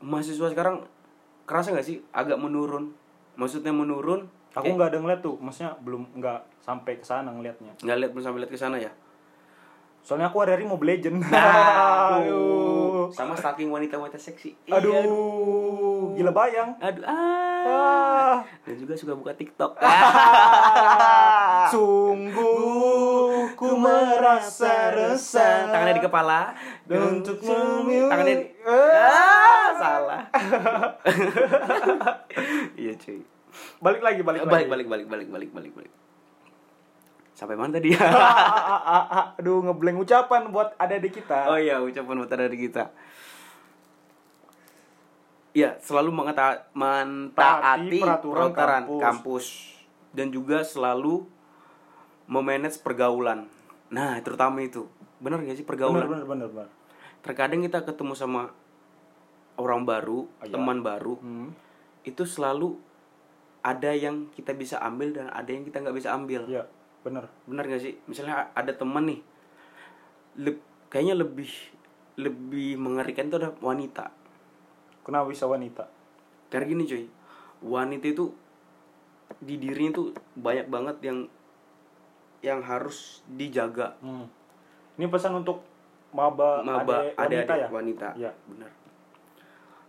mahasiswa 0.00 0.48
sekarang 0.52 0.84
kerasa 1.44 1.74
nggak 1.74 1.86
sih? 1.86 1.98
Agak 2.14 2.38
menurun. 2.38 2.94
Maksudnya 3.36 3.72
menurun 3.72 4.28
aku 4.50 4.70
nggak 4.74 4.90
ada 4.94 4.98
ngeliat 4.98 5.20
tuh 5.22 5.38
maksudnya 5.38 5.78
belum 5.78 6.10
nggak 6.18 6.40
sampai 6.58 6.98
ke 6.98 7.06
sana 7.06 7.30
ngelihatnya 7.30 7.70
nggak 7.86 7.98
lihat 8.02 8.10
belum 8.10 8.24
sampai 8.26 8.40
lihat 8.42 8.52
ke 8.52 8.58
sana 8.58 8.76
ya? 8.82 8.90
Soalnya 10.00 10.32
aku 10.32 10.40
hari-hari 10.40 10.64
mau 10.64 10.80
legend. 10.80 11.20
Aduh. 12.16 13.12
Sama 13.12 13.36
stalking 13.36 13.68
wanita-wanita 13.68 14.16
seksi. 14.16 14.56
Iya, 14.64 14.80
aduh 14.80 16.14
gila 16.14 16.30
bayang. 16.30 16.78
Aduh 16.78 17.02
ah. 17.04 17.66
ah. 17.66 18.36
dan 18.64 18.74
juga 18.78 18.94
suka 18.94 19.12
buka 19.18 19.34
TikTok. 19.34 19.76
Sungguh 21.74 22.99
ku 23.60 23.76
merasa 23.76 24.96
resah. 24.96 25.68
Tangannya 25.68 26.00
di 26.00 26.04
kepala. 26.08 26.56
Untuk 26.88 27.44
memilih 27.44 28.08
tangannya 28.08 28.36
di... 28.40 28.46
ah, 28.64 29.68
salah. 29.76 30.22
Iya 32.80 32.96
cuy. 32.96 33.20
Balik 33.84 34.00
lagi 34.00 34.20
balik 34.24 34.48
lagi. 34.48 34.52
balik 34.56 34.68
balik 34.72 34.86
balik 34.88 35.06
balik 35.12 35.28
balik 35.28 35.50
balik. 35.52 35.72
Balik 35.76 35.92
sampai 37.40 37.56
mana 37.56 37.80
tadi? 37.80 37.96
Ah, 37.96 38.04
ah, 38.04 38.80
ah, 39.00 39.04
ah. 39.08 39.26
aduh 39.40 39.64
ngeblank 39.64 40.04
ucapan 40.04 40.52
buat 40.52 40.76
adik-adik 40.76 41.24
kita. 41.24 41.48
Oh 41.48 41.56
iya 41.56 41.80
ucapan 41.80 42.20
buat 42.20 42.28
dari 42.28 42.56
kita. 42.56 42.92
Iya, 45.50 45.80
selalu 45.82 46.14
mentaati 46.14 47.32
Taati 47.34 47.98
peraturan 47.98 48.54
peraturan 48.54 48.82
kampus. 48.86 49.02
kampus. 49.02 49.46
dan 50.10 50.26
juga 50.30 50.62
selalu 50.66 51.26
memanage 52.30 52.78
pergaulan. 52.80 53.50
Nah, 53.90 54.16
terutama 54.22 54.62
itu. 54.62 54.86
Benar 55.18 55.42
gak 55.42 55.58
sih 55.58 55.66
pergaulan? 55.66 56.06
bener 56.06 56.24
bener 56.24 56.48
bener 56.48 56.68
Terkadang 57.20 57.60
kita 57.60 57.84
ketemu 57.84 58.14
sama 58.16 58.48
orang 59.60 59.84
baru, 59.84 60.24
iya. 60.40 60.54
teman 60.56 60.80
baru, 60.80 61.20
hmm. 61.20 61.52
itu 62.08 62.24
selalu 62.24 62.80
ada 63.60 63.92
yang 63.92 64.32
kita 64.32 64.56
bisa 64.56 64.80
ambil 64.80 65.12
dan 65.12 65.28
ada 65.28 65.52
yang 65.52 65.68
kita 65.68 65.84
nggak 65.84 65.92
bisa 65.92 66.16
ambil. 66.16 66.48
iya 66.48 66.64
bener 67.04 67.28
Benar 67.44 67.68
gak 67.68 67.82
sih? 67.82 67.92
Misalnya 68.08 68.48
ada 68.56 68.72
teman 68.72 69.04
nih, 69.04 69.20
leb- 70.40 70.64
kayaknya 70.88 71.20
lebih 71.20 71.50
lebih 72.16 72.80
mengerikan 72.80 73.28
itu 73.28 73.36
ada 73.36 73.52
wanita. 73.60 74.12
kenapa 75.00 75.28
bisa 75.28 75.44
wanita 75.44 75.88
Karena 76.48 76.68
gini 76.68 76.84
cuy, 76.84 77.04
wanita 77.60 78.06
itu 78.06 78.32
di 79.40 79.56
dirinya 79.56 79.92
tuh 79.94 80.06
banyak 80.36 80.66
banget 80.68 80.96
yang 81.04 81.18
yang 82.40 82.64
harus 82.64 83.20
dijaga. 83.28 83.96
hmm. 84.00 84.26
ini 84.96 85.06
pesan 85.08 85.36
untuk 85.40 85.64
maba, 86.12 86.60
Maba 86.64 87.08
ada 87.14 87.28
wanita 87.28 87.54
ya 87.56 87.68
wanita. 87.70 88.08
Iya. 88.16 88.32
Benar. 88.48 88.70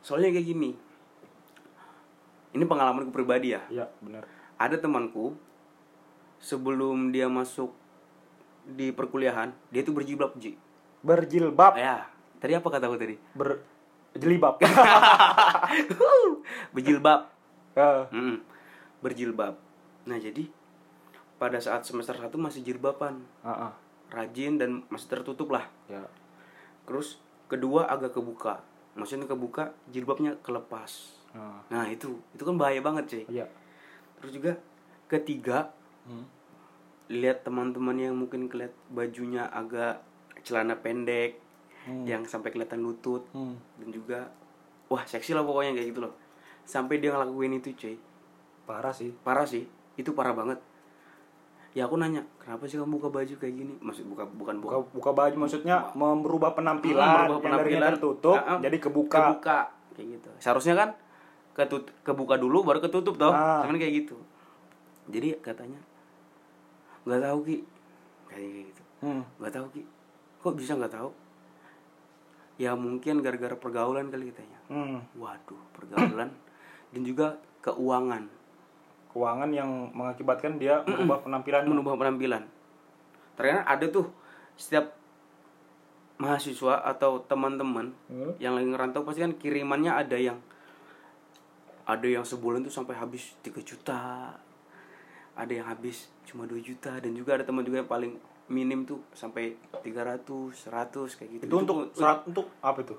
Soalnya 0.03 0.29
kayak 0.35 0.47
gini. 0.47 0.71
Ini 2.51 2.63
pengalamanku 2.67 3.15
pribadi 3.15 3.55
ya. 3.55 3.63
iya 3.71 3.87
bener 4.03 4.27
Ada 4.59 4.75
temanku 4.75 5.39
sebelum 6.43 7.15
dia 7.15 7.31
masuk 7.31 7.71
di 8.67 8.91
perkuliahan, 8.91 9.55
dia 9.71 9.81
tuh 9.87 9.95
berjilbab, 9.95 10.35
Ji. 10.37 10.59
berjilbab 11.01 11.73
Ya, 11.79 12.05
tadi 12.37 12.53
apa 12.53 12.67
kataku 12.67 12.99
tadi? 12.99 13.15
berjilbab 13.39 14.59
berjilbab. 16.75 17.21
Eh, 17.71 18.03
Mm-mm. 18.11 18.37
berjilbab. 18.99 19.55
Nah, 20.05 20.17
jadi 20.19 20.43
pada 21.41 21.57
saat 21.57 21.81
semester 21.81 22.13
1 22.13 22.29
masih 22.37 22.61
jilbaban, 22.61 23.17
ah, 23.41 23.69
ah. 23.69 23.73
rajin 24.13 24.61
dan 24.61 24.85
masih 24.93 25.09
tertutup 25.09 25.49
lah. 25.49 25.65
ya 25.89 26.05
Terus 26.85 27.17
kedua 27.49 27.89
agak 27.89 28.13
kebuka. 28.13 28.61
Maksudnya 28.93 29.25
kebuka, 29.25 29.73
jilbabnya 29.89 30.37
kelepas. 30.45 31.17
Ah, 31.33 31.63
Nah, 31.73 31.89
itu 31.89 32.13
itu 32.31 32.43
kan 32.43 32.61
bahaya 32.61 32.77
banget, 32.77 33.09
cuy. 33.09 33.23
iya 33.27 33.49
Terus 34.21 34.37
juga 34.37 34.51
ketiga, 35.07 35.73
Hmm. 36.05 36.29
lihat 37.09 37.41
teman-teman 37.41 37.97
yang 37.97 38.13
mungkin 38.13 38.45
kelihat 38.45 38.73
bajunya 38.87 39.49
agak 39.49 40.01
celana 40.41 40.77
pendek 40.77 41.41
Hmm. 41.81 42.05
yang 42.05 42.21
sampai 42.23 42.53
kelihatan 42.53 42.85
lutut 42.85 43.25
Hmm. 43.33 43.57
dan 43.81 43.89
juga 43.89 44.19
wah 44.87 45.01
seksi 45.01 45.33
lah 45.33 45.41
pokoknya 45.41 45.73
kayak 45.73 45.89
gitu 45.89 46.05
loh. 46.05 46.13
Sampai 46.61 47.01
dia 47.01 47.09
ngelakuin 47.09 47.57
itu, 47.57 47.73
cuy. 47.73 47.97
parah 48.61 48.93
sih 48.93 49.09
parah 49.25 49.43
sih 49.43 49.65
itu 49.97 50.13
parah 50.13 50.31
banget 50.31 50.61
ya 51.71 51.87
aku 51.87 51.95
nanya 51.95 52.19
kenapa 52.35 52.67
sih 52.67 52.75
kamu 52.75 52.99
buka 52.99 53.07
baju 53.07 53.33
kayak 53.39 53.55
gini? 53.55 53.73
Maksud 53.79 54.03
buka 54.11 54.27
bukan 54.27 54.59
buka 54.59 54.75
buka 54.83 54.91
buka 54.91 55.11
baju 55.15 55.35
maksudnya 55.47 55.87
merubah 55.95 56.51
penampilan, 56.51 56.99
merubah 56.99 57.39
yang 57.39 57.43
penampilan. 57.43 57.79
tadinya 57.79 57.91
tertutup 57.95 58.37
ah. 58.39 58.59
jadi 58.59 58.77
kebuka. 58.77 59.19
Kebuka 59.19 59.59
kayak 59.95 60.07
gitu. 60.19 60.29
Seharusnya 60.43 60.75
kan 60.75 60.89
ketut 61.51 61.85
kebuka 62.03 62.35
dulu 62.35 62.67
baru 62.67 62.83
ketutup 62.83 63.15
toh. 63.15 63.31
Ah. 63.31 63.63
cuman 63.63 63.79
kayak 63.79 64.03
gitu. 64.03 64.19
Jadi 65.07 65.39
katanya 65.39 65.79
nggak 67.07 67.21
tahu 67.23 67.39
ki. 67.47 67.57
Kayak 68.27 68.49
gitu. 68.67 68.83
Hmm. 68.99 69.23
nggak 69.39 69.53
tahu 69.55 69.65
ki. 69.71 69.83
Kok 70.43 70.55
bisa 70.59 70.75
nggak 70.75 70.91
tahu? 70.91 71.09
Ya 72.59 72.75
mungkin 72.75 73.23
gara-gara 73.23 73.55
pergaulan 73.55 74.11
kali 74.11 74.27
katanya. 74.35 74.59
Hmm. 74.67 74.99
waduh 75.15 75.63
pergaulan. 75.71 76.35
Dan 76.91 77.01
juga 77.07 77.39
keuangan 77.63 78.40
keuangan 79.11 79.51
yang 79.51 79.67
mengakibatkan 79.91 80.55
dia 80.55 80.81
merubah 80.83 81.19
penampilan 81.19 81.63
menubah 81.67 81.95
penampilan. 81.95 82.43
Ternyata 83.35 83.61
ada 83.65 83.85
tuh 83.87 84.07
setiap 84.55 84.95
mahasiswa 86.15 86.85
atau 86.85 87.25
teman-teman 87.25 87.89
Hmm. 88.05 88.37
yang 88.37 88.53
lagi 88.53 88.69
ngerantau 88.69 89.01
pasti 89.01 89.21
kan 89.21 89.33
kirimannya 89.33 89.89
ada 89.89 90.15
yang 90.15 90.37
ada 91.81 92.05
yang 92.05 92.21
sebulan 92.21 92.61
tuh 92.61 92.71
sampai 92.71 92.93
habis 92.93 93.33
3 93.41 93.59
juta. 93.59 94.31
Ada 95.33 95.51
yang 95.51 95.67
habis 95.67 96.11
cuma 96.23 96.45
2 96.45 96.61
juta 96.61 96.93
dan 97.01 97.11
juga 97.11 97.35
ada 97.35 97.43
teman 97.43 97.65
juga 97.65 97.81
yang 97.81 97.89
paling 97.89 98.13
minim 98.47 98.83
tuh 98.83 99.01
sampai 99.11 99.55
300, 99.81 100.53
100 100.53 101.17
kayak 101.17 101.29
gitu. 101.39 101.43
itu 101.47 101.55
untuk 101.57 101.77
serat 101.95 102.19
untuk 102.27 102.51
apa 102.59 102.83
itu 102.83 102.95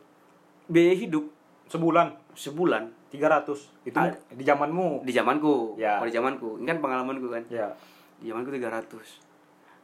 biaya 0.64 0.96
hidup 0.96 1.28
sebulan 1.68 2.16
sebulan 2.32 2.88
300 3.12 3.84
itu 3.84 3.92
Ada. 3.94 4.16
di 4.32 4.44
zamanmu. 4.44 5.04
Di 5.04 5.12
zamanku. 5.12 5.76
Ya. 5.76 6.00
Kalau 6.00 6.08
di 6.08 6.16
zamanku, 6.16 6.48
ini 6.56 6.66
kan 6.66 6.78
pengalamanku 6.80 7.28
kan. 7.28 7.44
ya. 7.52 7.68
Di 8.16 8.32
zamanku 8.32 8.48
300 8.48 8.88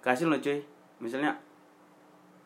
kasih 0.01 0.27
loh 0.31 0.41
cuy. 0.41 0.65
Misalnya 0.99 1.37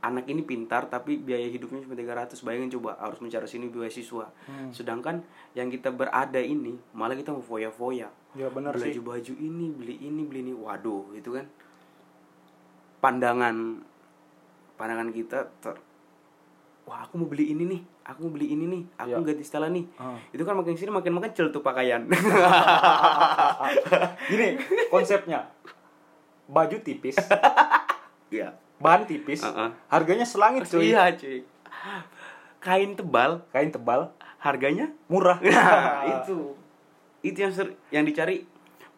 anak 0.02 0.26
ini 0.26 0.42
pintar 0.42 0.90
tapi 0.90 1.22
biaya 1.22 1.46
hidupnya 1.46 1.78
cuma 1.86 1.94
300 1.94 2.34
bayangin 2.42 2.74
coba 2.74 2.98
harus 2.98 3.22
mencari 3.22 3.46
sini 3.46 3.70
beasiswa. 3.70 4.26
Hmm. 4.50 4.74
sedangkan 4.74 5.22
yang 5.54 5.70
kita 5.70 5.94
berada 5.94 6.42
ini 6.42 6.74
malah 6.90 7.14
kita 7.14 7.30
mau 7.30 7.38
foya-foya 7.38 8.10
ya 8.34 8.46
benar 8.50 8.74
beli 8.74 8.98
sih. 8.98 8.98
baju 8.98 9.34
ini 9.38 9.66
beli 9.70 9.94
ini 10.02 10.22
beli 10.26 10.40
ini. 10.42 10.52
Waduh 10.58 11.14
itu 11.14 11.30
kan. 11.30 11.46
Pandangan 12.98 13.78
pandangan 14.74 15.08
kita 15.14 15.46
ter 15.62 15.78
wah 16.82 16.98
aku 17.02 17.16
mau 17.16 17.26
beli 17.26 17.50
ini 17.50 17.62
nih. 17.64 17.80
Aku 18.02 18.24
mau 18.24 18.32
beli 18.32 18.50
ini 18.50 18.64
nih. 18.66 18.82
Aku 18.96 19.08
Ya. 19.12 19.24
ganti 19.24 19.40
setelan 19.40 19.72
nih. 19.72 19.84
Ah. 19.94 20.16
itu 20.28 20.40
kan 20.42 20.52
makin 20.52 20.74
sini 20.74 20.88
makin 20.88 21.12
mengecil 21.12 21.48
tuh 21.48 21.60
pakaian. 21.60 22.00
Gini 24.26 24.56
konsepnya. 24.88 25.46
Baju 26.46 26.76
tipis. 26.80 27.16
Iya. 28.32 28.48
bahan 28.80 29.04
tipis. 29.04 29.44
Uh-uh. 29.44 29.68
harganya 29.86 30.24
selangit 30.24 30.64
cuy. 30.64 30.88
Iya 30.88 31.12
cuy. 31.12 31.44
Kain 32.58 32.92
tebal. 32.92 33.42
Kain 33.50 33.68
tebal. 33.68 34.08
Harganya? 34.38 34.90
Murah. 35.06 35.36
Nah, 35.44 36.18
itu. 36.18 36.54
Itu 37.20 37.36
yang 37.38 37.52
ser- 37.52 37.76
yang 37.88 38.02
dicari. 38.02 38.42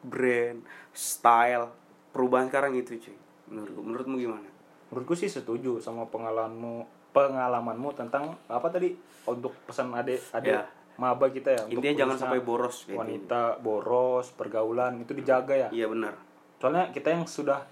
Brand 0.00 0.60
style 0.92 1.68
perubahan 2.12 2.46
sekarang 2.46 2.70
itu 2.74 2.94
cuy. 2.94 3.14
Menurut 3.50 3.74
menurutmu 3.74 4.14
gimana? 4.16 4.46
Menurutku 4.88 5.12
sih 5.12 5.26
setuju 5.26 5.76
sama 5.76 6.06
pengalamanmu 6.06 7.03
pengalamanmu 7.14 7.94
tentang 7.94 8.34
apa 8.44 8.66
tadi 8.68 8.90
untuk 9.24 9.54
pesan 9.64 9.94
adik 9.94 10.18
adik 10.30 10.52
Ya. 10.52 10.66
maba 10.94 11.26
kita 11.26 11.50
ya 11.50 11.62
intinya 11.66 11.94
jangan 11.96 12.16
sampai 12.18 12.40
boros 12.40 12.82
kayak 12.82 12.90
gitu. 12.90 13.00
wanita 13.00 13.42
boros 13.58 14.26
pergaulan 14.30 14.98
itu 14.98 15.10
dijaga 15.12 15.54
ya 15.56 15.68
iya 15.70 15.86
benar 15.86 16.14
soalnya 16.58 16.90
kita 16.90 17.10
yang 17.10 17.24
sudah 17.24 17.62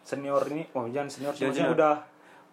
senior 0.00 0.42
ini 0.48 0.66
oh 0.72 0.86
jangan 0.86 1.08
senior 1.08 1.32
maksudnya 1.32 1.54
senior. 1.56 1.74
udah 1.74 1.94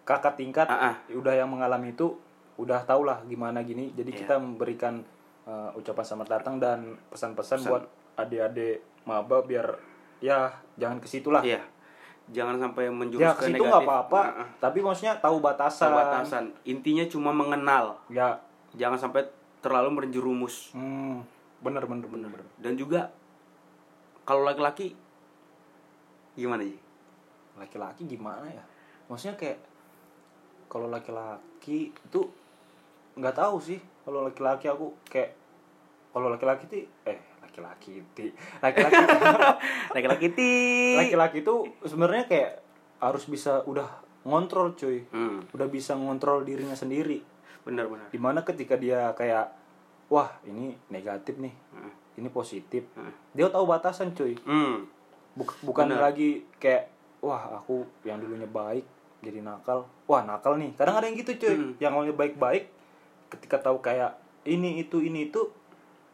kakak 0.02 0.34
tingkat 0.34 0.66
Ah, 0.66 0.90
ah. 0.90 0.94
udah 1.10 1.34
yang 1.34 1.46
mengalami 1.48 1.92
itu 1.92 2.14
udah 2.56 2.82
tau 2.82 3.02
lah 3.02 3.22
gimana 3.24 3.62
gini 3.62 3.90
jadi 3.92 4.08
Iya. 4.08 4.18
kita 4.20 4.34
memberikan 4.38 4.94
uh, 5.44 5.70
ucapan 5.74 6.04
selamat 6.04 6.28
datang 6.32 6.54
dan 6.58 6.78
pesan-pesan 7.08 7.58
buat 7.64 7.84
adik-adik 8.16 8.82
maba 9.04 9.42
biar 9.42 9.78
ya 10.18 10.50
jangan 10.74 10.98
ke 10.98 11.06
situ 11.06 11.30
lah 11.30 11.42
Iya. 11.42 11.62
Jangan 12.28 12.54
ya 12.54 12.60
sampai 12.60 12.84
menjurus 12.88 13.24
ke 13.30 13.40
ke 13.40 13.46
negatif. 13.50 13.64
nggak 13.64 13.82
apa-apa 13.82 14.20
Ah, 14.20 14.38
ah. 14.38 14.48
tapi 14.58 14.78
maksudnya 14.78 15.16
tahu 15.16 15.38
batasan, 15.38 15.88
Tahu 15.88 15.96
batasan. 15.96 16.44
Intinya 16.62 17.04
cuma 17.04 17.30
mengenal. 17.30 17.96
ya 18.06 18.36
Jangan 18.70 19.00
sampai 19.00 19.24
terlalu 19.58 19.90
menjerumus. 19.96 20.70
hmm, 20.70 21.24
bener 21.58 21.82
bener 21.82 22.04
bener 22.04 22.28
bener 22.28 22.46
Dan 22.56 22.74
juga 22.74 23.08
kalau 24.22 24.42
laki-laki 24.42 24.92
gimana 26.34 26.62
sih? 26.62 26.78
laki-laki 27.56 28.06
gimana 28.06 28.46
ya 28.46 28.62
maksudnya 29.04 29.34
kayak 29.34 29.58
kalau 30.66 30.86
laki-laki 30.86 31.90
itu 31.90 32.20
nggak 33.14 33.34
tahu 33.34 33.58
sih 33.58 33.82
kalau 34.00 34.22
laki-laki 34.22 34.68
aku 34.68 34.94
kayak 35.04 35.34
kalau 36.08 36.28
laki-laki 36.28 36.64
itu 36.66 36.76
eh 37.04 37.18
laki-laki 37.40 37.90
itu 38.00 38.24
laki-laki 38.58 38.96
Laki-laki 39.90 40.26
ti. 40.30 40.52
laki-laki 40.94 41.38
itu 41.40 41.54
sebenarnya 41.90 42.24
kayak 42.24 42.52
harus 42.98 43.24
bisa 43.24 43.62
udah 43.64 43.86
ngontrol 44.22 44.74
cuy 44.74 45.06
Hmm, 45.08 45.46
udah 45.48 45.66
bisa 45.66 45.94
ngontrol 45.94 46.42
dirinya 46.42 46.74
sendiri 46.74 47.22
benar-benar. 47.60 48.08
di 48.08 48.18
mana 48.18 48.40
ketika 48.42 48.74
dia 48.74 49.12
kayak 49.12 49.52
wah 50.06 50.28
ini 50.42 50.72
negatif 50.88 51.36
nih 51.36 51.54
Hmm. 51.70 51.92
ini 52.16 52.28
positif 52.28 52.84
Hmm. 52.92 53.12
dia 53.30 53.46
tahu 53.46 53.64
batasan 53.64 54.12
cuy 54.12 54.34
Hmm. 54.40 54.88
Buk- 55.32 55.60
bukan 55.62 55.86
Benar. 55.88 56.10
lagi 56.10 56.42
kayak 56.56 56.90
wah 57.18 57.54
aku 57.54 57.86
yang 58.02 58.18
dulunya 58.18 58.46
baik 58.46 58.82
jadi 59.18 59.38
nakal 59.38 59.86
wah 60.04 60.22
nakal 60.22 60.54
nih 60.54 60.74
kadang 60.74 60.94
ada 60.94 61.06
yang 61.06 61.16
gitu 61.16 61.32
cuy 61.36 61.54
Hmm. 61.54 61.72
yang 61.78 61.92
awalnya 61.92 62.12
baik-baik 62.12 62.66
ketika 63.28 63.58
tahu 63.60 63.78
kayak 63.78 64.14
ini 64.44 64.80
itu 64.80 64.98
ini 64.98 65.28
itu 65.28 65.46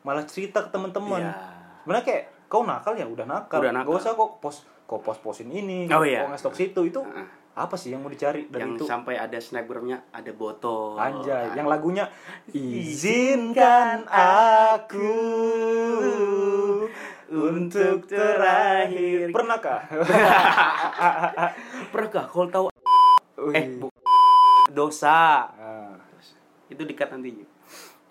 malah 0.04 0.22
cerita 0.22 0.60
ke 0.60 0.68
teman-teman 0.68 1.22
Iya. 1.22 1.32
sebenarnya 1.80 2.04
kayak 2.04 2.22
kau 2.46 2.62
nakal 2.62 2.92
ya? 2.92 3.04
Udah 3.04 3.24
nakal. 3.24 3.58
Udah 3.58 3.72
nakal. 3.72 3.90
gak 3.90 3.98
usah 3.98 4.12
kok 4.12 4.30
pos 4.38 4.56
kok 4.84 5.00
pos 5.00 5.16
posin 5.18 5.48
ini 5.48 5.84
Oh, 5.88 6.00
iya. 6.00 6.22
kok 6.22 6.30
ngestok 6.30 6.54
situ. 6.54 6.78
Itu 6.84 7.00
Heeh. 7.02 7.26
apa 7.54 7.74
sih 7.74 7.88
yang 7.88 7.98
mau 7.98 8.08
dicari? 8.08 8.46
Dan 8.46 8.58
yang 8.60 8.70
itu 8.74 8.84
sampai 8.84 9.16
ada 9.16 9.34
snapgramnya 9.34 10.10
ada 10.10 10.30
botol. 10.30 10.94
Anjay. 10.94 11.54
Yang 11.54 11.66
lagunya 11.66 12.04
izinkan 12.52 14.04
aku 14.06 15.10
untuk 17.26 18.04
terakhir. 18.04 19.30
Pernahkah? 19.30 19.80
Pernahkah 21.90 22.24
kalau 22.26 22.46
tahu? 22.48 22.64
Wih. 23.40 23.52
eh 23.52 23.64
bu- 23.74 23.90
dosa. 24.68 25.48
Nah, 25.50 25.94
itu 26.66 26.82
dikat 26.82 27.08
nanti 27.08 27.30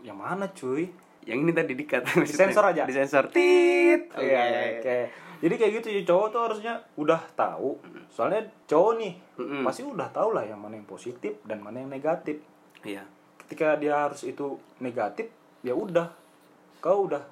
yang 0.02 0.16
mana 0.16 0.48
cuy 0.50 0.90
yang 1.24 1.42
ini 1.42 1.52
tadi 1.52 1.74
dikat 1.74 2.04
Disensor 2.28 2.64
aja? 2.68 2.84
disensor 2.84 3.28
tit 3.30 4.12
Oke, 4.12 4.36
oke. 4.80 4.98
Jadi 5.44 5.54
kayak 5.60 5.72
gitu 5.84 5.88
ya 5.92 6.02
cowok 6.08 6.28
tuh 6.32 6.42
harusnya 6.48 6.74
udah 6.96 7.20
tahu. 7.36 7.76
Soalnya 8.08 8.40
cowok 8.64 8.92
nih 8.96 9.14
Mm-mm. 9.36 9.62
pasti 9.68 9.84
udah 9.84 10.08
tahu 10.08 10.32
lah 10.32 10.48
yang 10.48 10.56
mana 10.56 10.80
yang 10.80 10.88
positif 10.88 11.36
dan 11.44 11.60
mana 11.60 11.84
yang 11.84 11.92
negatif. 11.92 12.40
iya 12.82 13.04
Ketika 13.36 13.76
dia 13.76 14.08
harus 14.08 14.24
itu 14.24 14.56
negatif, 14.80 15.28
ya 15.60 15.76
udah. 15.76 16.08
Kau 16.80 17.08
udah 17.08 17.24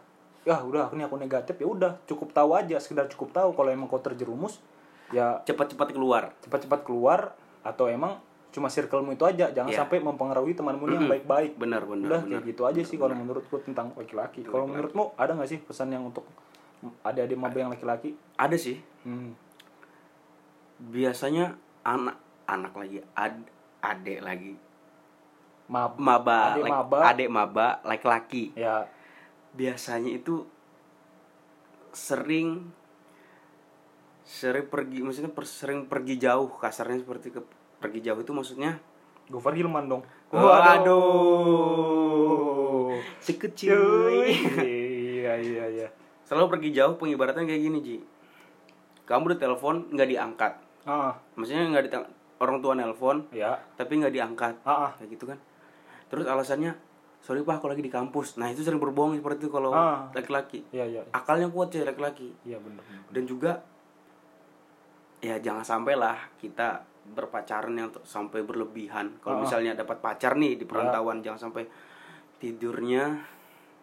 ya 0.41 0.57
udah 0.57 0.89
aku 0.89 0.98
nih 0.98 1.05
aku 1.05 1.17
negatif 1.21 1.53
ya 1.53 1.69
udah 1.69 2.01
cukup 2.10 2.33
tahu 2.33 2.57
aja 2.57 2.81
sekedar 2.81 3.05
cukup 3.05 3.29
tahu 3.29 3.53
kalau 3.53 3.69
emang 3.69 3.86
kau 3.86 4.01
terjerumus 4.01 4.57
ya 5.13 5.38
cepat-cepat 5.45 5.93
keluar 5.93 6.33
cepat-cepat 6.41 6.81
keluar 6.81 7.38
atau 7.62 7.86
emang 7.86 8.17
cuma 8.51 8.67
circlemu 8.67 9.12
itu 9.12 9.24
aja 9.24 9.48
jangan 9.50 9.67
Iya. 9.67 9.79
sampai 9.79 9.98
mempengaruhi 9.98 10.51
temanmu 10.51 10.86
yang 10.86 11.08
baik-baik. 11.08 11.55
Benar 11.55 11.84
benar 11.84 12.05
udah 12.05 12.22
benar. 12.22 12.36
kayak 12.36 12.43
gitu 12.46 12.62
aja 12.63 12.81
sih 12.81 12.96
kalau 12.96 13.15
menurutku 13.15 13.55
tentang 13.60 13.95
laki-laki. 13.95 14.43
Kalau 14.43 14.65
menurutmu 14.65 15.15
ada 15.15 15.32
nggak 15.32 15.47
sih 15.47 15.60
pesan 15.60 15.88
yang 15.89 16.04
untuk 16.04 16.28
adik-adik 17.02 17.36
maba 17.36 17.58
yang 17.58 17.71
laki-laki? 17.71 18.12
Ada 18.36 18.56
sih. 18.56 18.78
Hmm. 19.02 19.34
biasanya 20.82 21.54
anak 21.82 22.17
anak 22.43 22.73
lagi 22.73 22.99
ad 23.13 23.38
adek 23.80 24.19
lagi. 24.19 24.54
Mab 25.67 25.95
maba 25.95 26.52
Adek 26.52 26.65
maba. 26.67 26.97
adek 27.06 27.30
maba 27.30 27.67
laki-laki. 27.82 28.52
Ya. 28.54 28.89
Biasanya 29.54 30.12
itu 30.12 30.43
sering 31.91 32.73
sering 34.23 34.65
pergi 34.65 34.99
maksudnya 34.99 35.30
per- 35.30 35.45
sering 35.45 35.86
pergi 35.86 36.15
jauh 36.17 36.49
kasarnya 36.52 36.99
seperti 36.99 37.30
ke 37.30 37.41
pergi 37.82 38.00
jauh 38.00 38.22
itu 38.22 38.30
maksudnya? 38.32 38.78
Gofar 39.28 39.58
Hilman 39.58 39.89
dong. 39.89 40.04
Waduh. 41.62 42.94
si 43.20 43.34
kecil. 43.36 43.78
Iya 45.22 45.34
iya 45.38 45.65
iya. 45.70 45.88
Selalu 46.26 46.50
pergi 46.50 46.70
jauh 46.74 46.96
pengibaratan 46.96 47.46
kayak 47.46 47.62
gini 47.62 47.80
Ji. 47.82 47.98
Kamu 49.06 49.28
udah 49.28 49.39
telepon 49.39 49.89
nggak 49.89 50.10
diangkat. 50.10 50.54
Ah. 50.84 51.13
Maksudnya 51.34 51.70
nggak 51.70 51.84
di 51.86 51.89
orang 52.41 52.58
tua 52.58 52.74
nelpon 52.74 53.30
ya 53.32 53.58
tapi 53.76 53.98
nggak 53.98 54.13
diangkat. 54.13 54.56
Ah 54.63 54.89
ah. 54.89 54.91
kayak 54.98 55.10
gitu 55.13 55.26
kan. 55.26 55.38
Terus 56.10 56.26
alasannya 56.26 56.74
sorry 57.22 57.41
pak 57.41 57.62
aku 57.62 57.70
lagi 57.70 57.82
di 57.82 57.91
kampus. 57.91 58.36
Nah 58.36 58.50
itu 58.50 58.65
sering 58.65 58.82
berbohong 58.82 59.13
seperti 59.15 59.46
itu 59.46 59.52
kalau 59.54 59.70
Ah. 59.72 60.10
laki-laki. 60.12 60.65
Iya 60.74 60.86
iya 60.88 61.02
akalnya 61.13 61.48
kuat 61.48 61.70
ya 61.72 61.86
laki-laki. 61.86 62.34
Iya 62.44 62.58
bener 62.58 62.82
bener. 62.82 63.04
dan 63.13 63.24
juga 63.24 63.52
ya 65.22 65.38
jangan 65.38 65.62
sampai 65.62 65.94
lah 65.94 66.17
kita 66.36 66.82
berpacaran 67.06 67.74
yang 67.74 67.90
sampai 68.04 68.46
berlebihan. 68.46 69.18
Kalau 69.20 69.38
Ah. 69.38 69.44
misalnya 69.44 69.74
dapat 69.74 70.00
pacar 70.00 70.38
nih 70.38 70.56
di 70.56 70.66
perantauan 70.66 71.20
jangan 71.20 71.50
sampai 71.50 71.66
tidurnya 72.38 73.18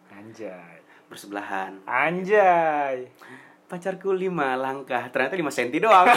anjay. 0.09 0.77
bersebelahan. 1.09 1.81
Anjay. 1.89 3.09
Pacarku 3.65 4.13
lima 4.13 4.53
langkah 4.53 5.09
ternyata 5.09 5.33
lima 5.33 5.49
senti 5.49 5.81
doang. 5.81 6.05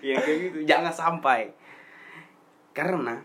Ya 0.00 0.16
kayak 0.16 0.38
gitu. 0.40 0.58
Jangan 0.64 0.88
sampai. 0.88 1.52
Karena 2.72 3.20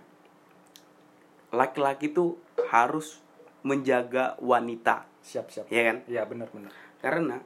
laki-laki 1.48 2.12
tuh 2.12 2.36
harus 2.68 3.24
menjaga 3.64 4.36
wanita. 4.44 5.08
Siap 5.24 5.48
siap. 5.48 5.66
Ya 5.72 5.88
kan? 5.88 6.04
Iya 6.12 6.28
bener 6.28 6.52
bener 6.52 6.76
karena 7.04 7.44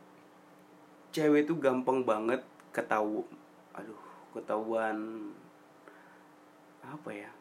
cewek 1.10 1.50
tuh 1.50 1.58
gampang 1.58 2.06
banget 2.06 2.46
ketahu 2.78 3.26
aduh 3.74 4.02
ketahuan 4.38 4.98
apa 6.86 7.10
ya? 7.12 7.32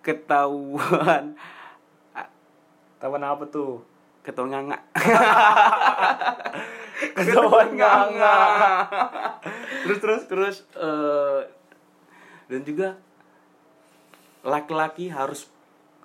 Ketahuan. 0.00 1.36
Tawan 2.98 3.22
apa 3.22 3.44
tuh? 3.50 3.84
Ketahuan 4.24 4.50
nganga. 4.50 4.78
Ketahuan 7.18 7.70
nganga. 7.76 8.36
terus 9.84 9.98
terus 10.00 10.22
terus. 10.26 10.56
Eh, 10.74 11.40
dan 12.48 12.60
juga 12.64 12.96
laki-laki 14.46 15.12
harus 15.12 15.46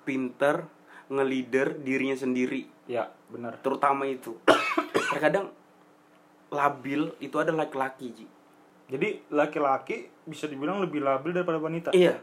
pinter 0.04 0.68
ngelider 1.08 1.80
dirinya 1.80 2.14
sendiri. 2.14 2.68
Ya 2.84 3.08
bener 3.32 3.56
terutama 3.64 4.04
itu. 4.04 4.36
Terkadang 4.92 5.48
labil 6.50 7.12
itu 7.18 7.36
ada 7.36 7.50
laki-laki 7.50 8.12
Ji. 8.12 8.26
jadi 8.88 9.22
laki-laki 9.30 10.08
bisa 10.24 10.44
dibilang 10.44 10.80
lebih 10.80 11.00
labil 11.00 11.32
daripada 11.32 11.58
wanita 11.58 11.90
iya 11.92 12.20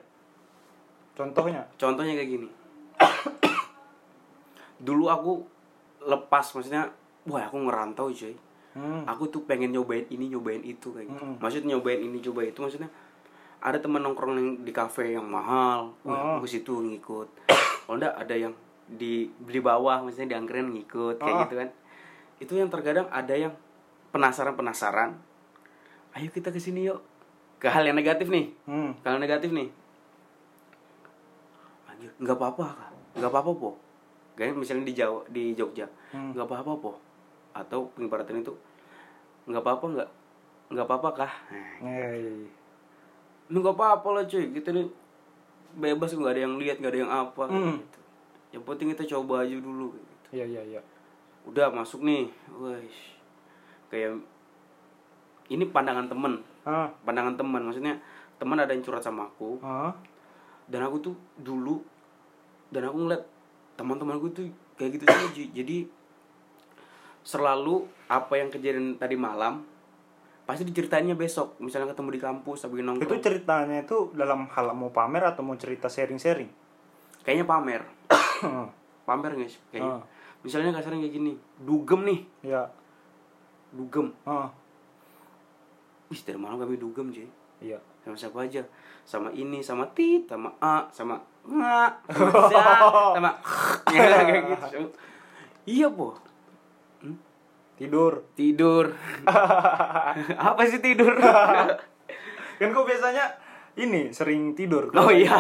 contohnya 1.14 1.66
contohnya 1.76 2.14
kayak 2.14 2.30
gini 2.30 2.50
dulu 4.86 5.06
aku 5.08 5.32
lepas 6.02 6.46
maksudnya 6.54 6.90
wah 7.26 7.46
aku 7.46 7.58
ngerantau 7.62 8.10
cuy 8.10 8.34
hmm. 8.74 9.06
aku 9.06 9.24
tuh 9.30 9.42
pengen 9.46 9.70
nyobain 9.70 10.06
ini 10.10 10.34
nyobain 10.34 10.64
itu 10.66 10.90
kayak 10.90 11.06
gitu 11.08 11.22
Mm-mm. 11.22 11.36
maksudnya 11.38 11.78
nyobain 11.78 12.02
ini 12.02 12.18
coba 12.20 12.42
itu 12.42 12.60
maksudnya 12.60 12.90
ada 13.62 13.78
teman 13.78 14.02
nongkrong 14.02 14.34
yang 14.34 14.50
di 14.66 14.74
kafe 14.74 15.14
yang 15.14 15.28
mahal 15.30 15.94
wah 16.02 16.18
Oh. 16.18 16.42
aku 16.42 16.50
ke 16.50 16.58
situ 16.58 16.74
ngikut 16.82 17.28
kalau 17.86 17.96
enggak 18.02 18.16
ada 18.18 18.34
yang 18.34 18.54
di 18.90 19.30
di 19.30 19.60
bawah 19.62 20.02
maksudnya 20.02 20.34
di 20.34 20.38
angkringan 20.42 20.74
ngikut 20.74 21.22
kayak 21.22 21.36
Oh. 21.36 21.42
gitu 21.46 21.56
kan 21.62 21.70
itu 22.42 22.54
yang 22.58 22.70
terkadang 22.74 23.06
ada 23.14 23.36
yang 23.38 23.54
penasaran 24.12 24.54
penasaran 24.54 25.12
ayo 26.14 26.28
kita 26.28 26.50
ke 26.50 26.60
sini 26.60 26.86
yuk 26.86 27.00
ke 27.58 27.68
hal 27.68 27.82
yang 27.82 27.96
negatif 27.96 28.28
nih 28.28 28.52
Hmm. 28.64 28.92
ke 28.96 29.08
hal 29.08 29.18
negatif 29.18 29.50
nih 29.50 29.70
anjir 31.88 32.12
nggak 32.18 32.36
apa-apa 32.36 32.66
kak 32.70 32.92
nggak 33.14 33.30
apa-apa 33.30 33.52
po 33.54 33.70
kayak 34.34 34.56
misalnya 34.56 34.84
di 34.84 34.94
Jawa 34.94 35.22
di 35.28 35.44
Jogja 35.54 35.88
Hmm. 36.12 36.34
nggak 36.34 36.44
apa-apa 36.44 36.72
po 36.78 36.92
atau 37.52 37.88
pengibaratan 37.94 38.42
itu 38.42 38.54
nggak 39.46 39.60
apa-apa 39.60 39.86
nggak 39.90 40.10
nggak 40.70 40.86
apa-apa 40.86 41.10
kah 41.18 41.34
Hey. 41.80 42.48
lu 43.48 43.58
nggak 43.60 43.76
apa-apa 43.76 44.08
lah 44.12 44.24
cuy 44.26 44.52
kita 44.52 44.72
nih 44.72 44.88
bebas 45.74 46.12
nggak 46.12 46.32
ada 46.32 46.42
yang 46.42 46.56
lihat 46.58 46.78
nggak 46.78 46.92
ada 46.92 47.02
yang 47.02 47.12
apa 47.14 47.44
Hmm. 47.46 47.76
gitu. 47.78 48.00
yang 48.52 48.64
penting 48.66 48.92
kita 48.92 49.08
coba 49.10 49.44
aja 49.44 49.56
dulu 49.56 49.96
gitu. 49.96 50.28
Iya 50.34 50.46
iya 50.46 50.62
iya. 50.70 50.82
udah 51.42 51.68
masuk 51.70 52.02
nih 52.02 52.28
wes 52.54 52.96
kayak 53.92 54.18
ini 55.52 55.68
pandangan 55.68 56.08
temen. 56.08 56.40
Ah, 56.64 56.88
pandangan 57.04 57.36
teman 57.36 57.68
maksudnya 57.68 58.00
teman 58.40 58.58
ada 58.58 58.72
yang 58.72 58.82
curhat 58.82 59.04
sama 59.04 59.28
aku. 59.28 59.60
Hah? 59.60 59.94
dan 60.72 60.88
aku 60.88 60.98
tuh 61.04 61.16
dulu 61.36 61.84
dan 62.72 62.88
aku 62.88 62.98
ngeliat 63.04 63.24
teman-temanku 63.76 64.32
tuh 64.32 64.48
kayak 64.80 64.96
gitu 64.96 65.04
juga 65.04 65.44
jadi 65.52 65.78
selalu 67.28 67.86
apa 68.08 68.34
yang 68.40 68.48
kejadian 68.48 68.96
tadi 68.96 69.20
malam 69.20 69.68
pasti 70.48 70.66
diceritainnya 70.66 71.14
besok. 71.14 71.60
Misalnya 71.62 71.94
ketemu 71.94 72.10
di 72.18 72.22
kampus 72.24 72.66
tapi 72.66 72.82
Itu 72.82 72.88
nongkrong 72.88 73.22
ceritanya 73.22 73.78
itu 73.86 74.10
dalam 74.18 74.50
hal 74.50 74.74
mau 74.74 74.90
pamer 74.90 75.22
atau 75.28 75.46
mau 75.46 75.56
cerita 75.60 75.92
sharing-sharing? 75.92 76.50
kayaknya 77.22 77.46
pamer. 77.46 77.82
Pamer 79.06 79.34
guys 79.38 79.58
kayaknya. 79.70 79.98
Ah. 79.98 80.04
misalnya 80.42 80.74
kasarnya 80.74 81.06
kayak 81.06 81.14
gini 81.14 81.32
dugem 81.62 82.02
nih. 82.08 82.20
Ya. 82.42 82.64
Dugem. 83.72 84.12
Ah, 84.28 84.52
Wih 86.12 86.22
dari 86.28 86.36
malam 86.36 86.60
kami 86.60 86.76
dugem 86.76 87.08
cuy 87.08 87.28
iya. 87.64 87.80
sama 88.04 88.16
siapa 88.20 88.44
aja? 88.44 88.60
Sama 89.08 89.32
ini 89.32 89.64
sama 89.64 89.88
tit 89.96 90.28
sama 90.28 90.52
a 90.60 90.84
sama 90.92 91.16
nga 91.48 91.88
sama 92.12 92.32
za 92.52 92.64
sama 93.16 93.32
ya 93.96 94.20
kayak 94.28 94.44
gitu. 94.52 94.80
Iya 95.64 95.88
po. 95.88 96.20
Tidur. 97.82 98.22
tidur. 98.38 98.94
Apa 100.54 100.62
sih 100.70 100.84
tidur? 100.84 101.18
Kan 102.62 102.70
kok 102.70 102.86
biasanya 102.86 103.26
ini 103.74 104.14
sering 104.14 104.54
tidur. 104.54 104.94
oh 104.94 105.10
iya. 105.10 105.34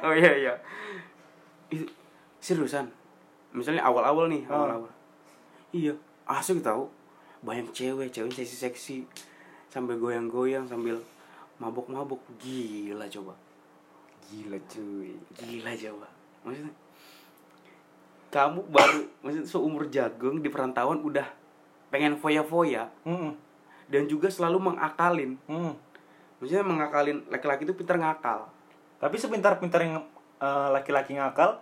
Oh 0.00 0.14
iya 0.16 0.32
iya. 0.32 0.54
Seriusan? 2.40 2.88
Misalnya 3.52 3.84
awal-awal 3.84 4.32
nih 4.32 4.48
awal-awal. 4.48 4.88
Iya 5.76 5.92
asik 6.30 6.62
tahu 6.62 6.86
banyak 7.40 7.72
cewek 7.72 8.12
cewek 8.12 8.32
seksi-seksi 8.32 9.08
sambil 9.72 9.96
goyang-goyang 9.96 10.68
sambil 10.68 11.00
mabok-mabok 11.60 12.20
gila 12.40 13.08
coba 13.08 13.34
Gila 14.30 14.58
cuy. 14.70 15.10
Gila 15.34 15.72
coba. 15.74 16.08
Maksudnya 16.46 16.74
kamu 18.30 18.62
baru 18.70 19.02
maksudnya 19.26 19.46
seumur 19.50 19.90
jagung 19.90 20.38
di 20.38 20.46
perantauan 20.46 21.02
udah 21.02 21.26
pengen 21.90 22.14
foya-foya 22.14 22.86
Mm 23.02 23.34
dan 23.90 24.06
juga 24.06 24.30
selalu 24.30 24.70
mengakalin. 24.70 25.34
-mm. 25.50 25.74
Maksudnya 26.38 26.62
mengakalin 26.62 27.26
laki-laki 27.26 27.66
itu 27.66 27.74
pintar 27.74 27.98
ngakal. 27.98 28.46
Tapi 29.02 29.18
sepintar-pintar 29.18 29.82
yang 29.82 30.06
eh, 30.38 30.68
laki-laki 30.70 31.18
ngakal 31.18 31.58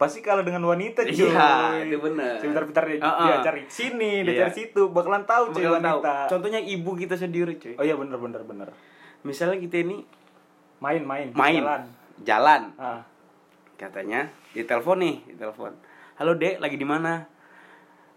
pasti 0.00 0.24
kalah 0.24 0.40
dengan 0.40 0.64
wanita 0.64 1.04
cuy. 1.04 1.28
Iya, 1.28 1.84
itu 1.84 2.00
bener. 2.00 2.40
Sepintar-pintar 2.40 2.88
dia, 2.88 2.96
Uh-uh. 2.98 3.20
dia 3.20 3.36
cari 3.44 3.60
sini, 3.68 4.24
dia 4.24 4.32
Iya. 4.32 4.40
cari 4.42 4.52
situ, 4.56 4.88
bakalan 4.88 5.28
tahu 5.28 5.52
cuy 5.52 5.60
Bakalan 5.62 5.84
tahu. 5.84 5.98
wanita. 6.00 6.14
Contohnya 6.32 6.56
ibu 6.58 6.90
kita 6.96 7.14
sendiri, 7.14 7.60
cuy. 7.60 7.76
Oh 7.76 7.84
iya 7.84 7.92
bener 7.94 8.16
bener 8.16 8.40
bener. 8.42 8.68
Misalnya 9.20 9.60
kita 9.60 9.84
ini 9.84 10.00
Main 10.80 11.04
main. 11.04 11.28
main 11.30 11.60
Jalan. 11.60 11.82
jalan. 12.24 12.62
Ah. 12.74 13.04
Katanya 13.76 14.24
di 14.50 14.64
telepon 14.64 14.96
nih, 14.98 15.20
di 15.22 15.36
telepon. 15.36 15.76
Halo, 16.16 16.32
Dek, 16.34 16.56
lagi 16.56 16.76
di 16.76 16.84
mana? 16.84 17.28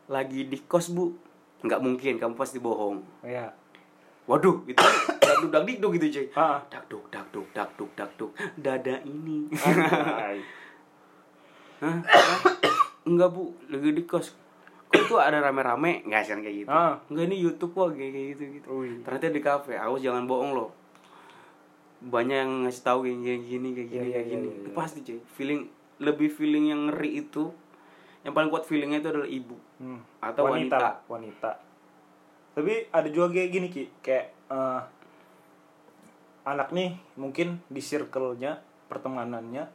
Lagi 0.08 0.48
di 0.48 0.58
kos, 0.63 0.88
Bu. 0.88 1.12
Nggak 1.60 1.80
mungkin, 1.80 2.13
kamu 2.15 2.36
pasti 2.36 2.60
bohong. 2.60 3.04
Iya. 3.19 3.52
Waduh, 4.24 4.63
gitu 4.63 4.80
dakduk 5.19 5.52
dakduk 5.52 5.91
gitu 5.93 6.08
cuy. 6.10 6.28
Dakduk 6.72 7.04
dakduk 7.12 7.48
dakduk 7.52 7.91
dakduk 7.91 8.32
dada 8.56 9.04
ini. 9.04 9.52
Hah? 11.84 12.00
Enggak 13.04 13.30
bu, 13.30 13.52
lagi 13.67 13.91
di 13.91 14.04
kos. 14.08 14.32
Kok 14.88 15.04
itu 15.04 15.15
ada 15.19 15.43
rame-rame? 15.43 16.08
Nggak 16.08 16.22
sih 16.24 16.34
kayak 16.34 16.56
gitu. 16.63 16.69
Ah. 16.72 16.96
Enggak 17.12 17.26
ini 17.28 17.36
YouTube 17.38 17.74
kok 17.74 17.91
kayak 17.91 18.13
gitu 18.34 18.43
gitu. 18.56 18.67
Wih. 18.72 19.04
Ternyata 19.04 19.28
di 19.28 19.41
kafe. 19.43 19.76
Awas 19.76 20.00
jangan 20.00 20.24
bohong 20.24 20.56
loh. 20.56 20.72
Banyak 22.00 22.38
yang 22.38 22.52
ngasih 22.63 22.84
tahu 22.84 23.00
kayak 23.04 23.19
kayak 23.19 23.41
gini 23.43 23.67
kayak 23.74 23.89
gini 23.89 24.06
iya, 24.06 24.13
kayak 24.13 24.28
gini. 24.30 24.48
iya, 24.48 24.56
iya. 24.56 24.63
Itu 24.63 24.69
Pasti 24.72 25.00
cuy. 25.02 25.19
Feeling 25.36 25.62
lebih 26.00 26.30
feeling 26.30 26.65
yang 26.67 26.82
ngeri 26.88 27.12
itu 27.22 27.52
yang 28.24 28.32
paling 28.32 28.48
kuat 28.48 28.63
feelingnya 28.63 29.04
itu 29.04 29.10
adalah 29.12 29.28
ibu 29.28 29.56
Hmm. 29.84 30.00
atau 30.24 30.48
wanita. 30.48 30.76
lah, 30.80 30.96
wanita. 31.12 31.52
Tapi 32.56 32.88
ada 32.88 33.08
juga 33.12 33.36
kayak 33.36 33.50
gini 33.52 33.67
ki, 33.67 33.84
kayak 34.00 34.32
eh, 34.48 34.82
anak 36.46 36.72
nih 36.72 36.96
mungkin 37.15 37.60
di 37.67 37.80
circle-nya 37.80 38.63
pertemanannya 38.88 39.67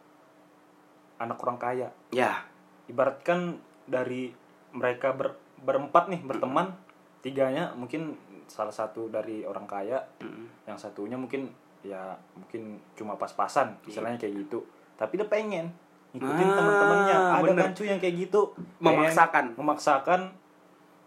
anak 1.19 1.39
orang 1.39 1.59
kaya. 1.59 1.89
Ya, 2.11 2.43
Ibaratkan 2.87 3.61
dari 3.85 4.33
mereka 4.71 5.13
ber, 5.13 5.37
berempat 5.61 6.09
nih 6.09 6.23
berteman, 6.23 6.73
tiganya 7.21 7.75
mungkin 7.75 8.17
salah 8.49 8.73
satu 8.73 9.13
dari 9.13 9.45
orang 9.45 9.69
kaya, 9.69 10.01
Mm-mm. 10.19 10.49
yang 10.65 10.79
satunya 10.81 11.15
mungkin 11.15 11.53
ya 11.79 12.17
mungkin 12.33 12.81
cuma 12.95 13.15
pas-pasan, 13.15 13.77
istilahnya 13.85 14.17
kayak 14.17 14.49
gitu. 14.49 14.65
Tapi 14.97 15.15
dia 15.15 15.29
pengen 15.29 15.69
ngikutin 16.11 16.49
Ah, 16.49 16.57
teman-temannya. 16.57 17.17
Ada 17.21 17.43
bener. 17.45 17.63
kan 17.63 17.73
cuy 17.77 17.87
yang 17.87 18.01
kayak 18.01 18.17
gitu. 18.19 18.41
Memaksakan. 18.81 19.45
Pengen- 19.53 19.57
memaksakan 19.57 20.21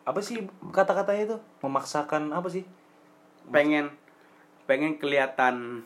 apa 0.02 0.20
sih 0.20 0.38
kata-katanya 0.70 1.24
itu? 1.26 1.38
Memaksakan 1.62 2.30
apa 2.30 2.48
sih? 2.48 2.64
pengen 3.50 3.90
pengen 4.64 4.96
kelihatan 4.96 5.82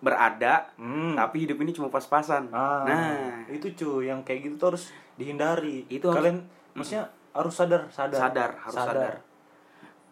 berada 0.00 0.64
Hmm. 0.74 1.12
tapi 1.12 1.44
hidup 1.44 1.56
ini 1.58 1.70
cuma 1.70 1.88
pas-pasan. 1.88 2.48
Ah, 2.48 2.82
Nah, 2.82 3.16
itu 3.46 3.68
cuy 3.70 4.08
yang 4.08 4.20
kayak 4.20 4.40
gitu 4.42 4.54
tuh 4.56 4.68
harus 4.72 4.84
dihindari. 5.14 5.84
Itu 5.86 6.08
harus- 6.08 6.16
kalian 6.18 6.38
maksudnya 6.72 7.04
harus 7.30 7.52
sadar, 7.52 7.82
sadar. 7.88 8.18
sadar, 8.18 8.50
harus 8.58 8.74
sadar. 8.74 9.14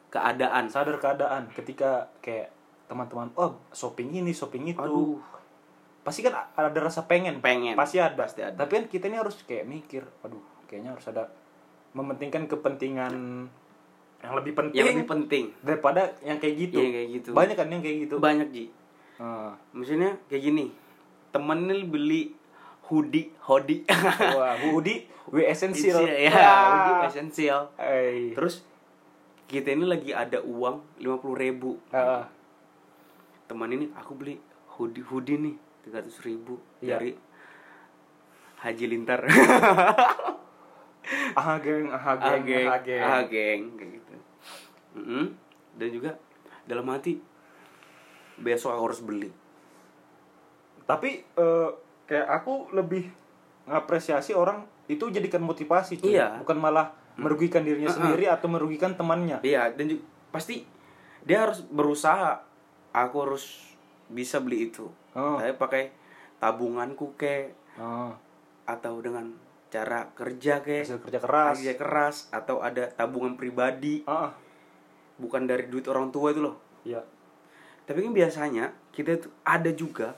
Keadaan. 0.09 0.65
Sadar 0.67 0.97
keadaan 0.97 1.43
ketika 1.51 2.09
kayak 2.19 2.49
teman-teman, 2.85 3.29
oh 3.35 3.61
shopping 3.71 4.13
ini, 4.15 4.33
shopping 4.33 4.65
itu. 4.67 4.81
Aduh. 4.81 5.21
Pasti 6.01 6.25
kan 6.25 6.33
ada 6.49 6.79
rasa 6.79 7.05
pengen. 7.05 7.41
Pengen. 7.41 7.77
Pasti 7.77 8.01
ada. 8.01 8.17
Pasti 8.17 8.41
ada. 8.41 8.57
Tapi 8.57 8.73
kan 8.75 8.85
kita 8.87 9.05
ini 9.07 9.17
harus 9.17 9.37
kayak 9.43 9.65
mikir, 9.65 10.05
aduh, 10.23 10.41
kayaknya 10.65 10.97
harus 10.97 11.05
ada 11.07 11.29
mementingkan 11.91 12.45
kepentingan 12.47 13.13
yang 14.19 14.35
lebih 14.35 14.53
penting 14.53 14.79
Yang 14.79 14.89
lebih 14.95 15.07
penting. 15.07 15.45
daripada 15.61 16.01
yang 16.21 16.37
kayak 16.37 16.55
gitu. 16.59 16.81
Iya, 16.81 16.89
kayak 16.91 17.09
gitu. 17.13 17.31
Banyak 17.33 17.57
kan 17.57 17.69
yang 17.69 17.83
kayak 17.83 17.99
gitu. 18.09 18.17
Banyak, 18.17 18.49
Ji. 18.51 18.65
Ah. 19.19 19.55
Maksudnya 19.71 20.17
kayak 20.27 20.43
gini. 20.45 20.67
Temen 21.29 21.67
ini 21.67 21.85
beli 21.85 22.23
hoodie, 22.87 23.35
hoodie. 23.45 23.85
Wah, 24.39 24.57
hoodie, 24.57 25.05
we 25.35 25.45
essential. 25.45 26.03
ya, 26.03 26.31
Ah. 26.31 26.65
hoodie 26.65 27.07
essential. 27.07 27.69
Eh. 27.77 28.33
Terus 28.33 28.65
kita 29.45 29.71
ini 29.71 29.85
lagi 29.85 30.13
ada 30.13 30.41
uang 30.41 31.01
50.000 31.01 31.35
ribu 31.35 31.71
Ah. 31.89 32.29
teman 33.45 33.73
ini 33.73 33.89
aku 33.93 34.13
beli 34.13 34.37
hoodie 34.77 35.01
hoodie 35.03 35.41
nih 35.41 35.57
300.000 35.83 36.21
ribu 36.23 36.61
Iya. 36.79 37.01
dari 37.01 37.17
Haji 38.59 38.85
Lintar 38.87 39.25
ah 41.33 41.57
geng, 41.57 41.89
ah 41.89 41.97
ah 41.97 42.17
geng, 42.19 42.45
geng 42.45 42.67
ah 42.69 42.81
geng. 42.83 43.01
ah 43.01 43.23
geng 43.25 43.61
kayak 43.73 43.91
gitu 43.97 44.15
Mm-mm. 44.99 45.25
dan 45.81 45.89
juga 45.89 46.11
dalam 46.67 46.85
hati 46.91 47.17
besok 48.39 48.73
aku 48.73 48.85
harus 48.87 49.01
beli 49.01 49.31
Tapi 50.85 51.11
eh, 51.21 51.71
kayak 52.05 52.29
aku 52.35 52.73
lebih 52.73 53.13
ngapresiasi 53.65 54.33
orang 54.33 54.65
itu 54.89 55.05
jadikan 55.09 55.45
motivasi 55.45 56.01
cuy. 56.01 56.17
Iya. 56.17 56.41
Bukan 56.41 56.57
malah 56.57 56.97
merugikan 57.15 57.61
dirinya 57.61 57.91
Uh-uh. 57.91 57.99
sendiri 57.99 58.25
atau 58.25 58.47
merugikan 58.47 58.95
temannya. 58.95 59.43
iya 59.43 59.69
dan 59.69 59.91
juga 59.91 60.07
pasti 60.31 60.63
dia 61.21 61.43
harus 61.43 61.61
berusaha 61.61 62.41
aku 62.95 63.17
harus 63.21 63.75
bisa 64.09 64.39
beli 64.39 64.71
itu 64.71 64.87
Oh. 65.13 65.35
saya 65.35 65.51
pakai 65.53 65.91
tabunganku 66.39 67.19
ke 67.19 67.51
Ah, 67.75 68.15
atau 68.65 69.03
dengan 69.03 69.35
cara 69.67 70.07
kerja 70.15 70.63
ke 70.63 70.87
hasil 70.87 71.03
kerja 71.03 71.19
keras. 71.19 71.59
kerja 71.59 71.75
keras 71.75 72.17
atau 72.31 72.59
ada 72.59 72.87
tabungan 72.89 73.35
pribadi 73.35 74.07
ah. 74.07 74.31
bukan 75.17 75.43
dari 75.45 75.67
duit 75.67 75.85
orang 75.85 76.09
tua 76.09 76.31
itu 76.31 76.39
loh 76.41 76.55
iya. 76.83 77.03
Tapi 77.89 78.05
kan 78.05 78.13
biasanya 78.13 78.65
kita 78.93 79.17
tuh 79.17 79.33
ada 79.43 79.73
juga 79.73 80.13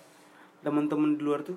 teman-teman 0.60 1.14
di 1.14 1.22
luar 1.22 1.40
tuh 1.40 1.54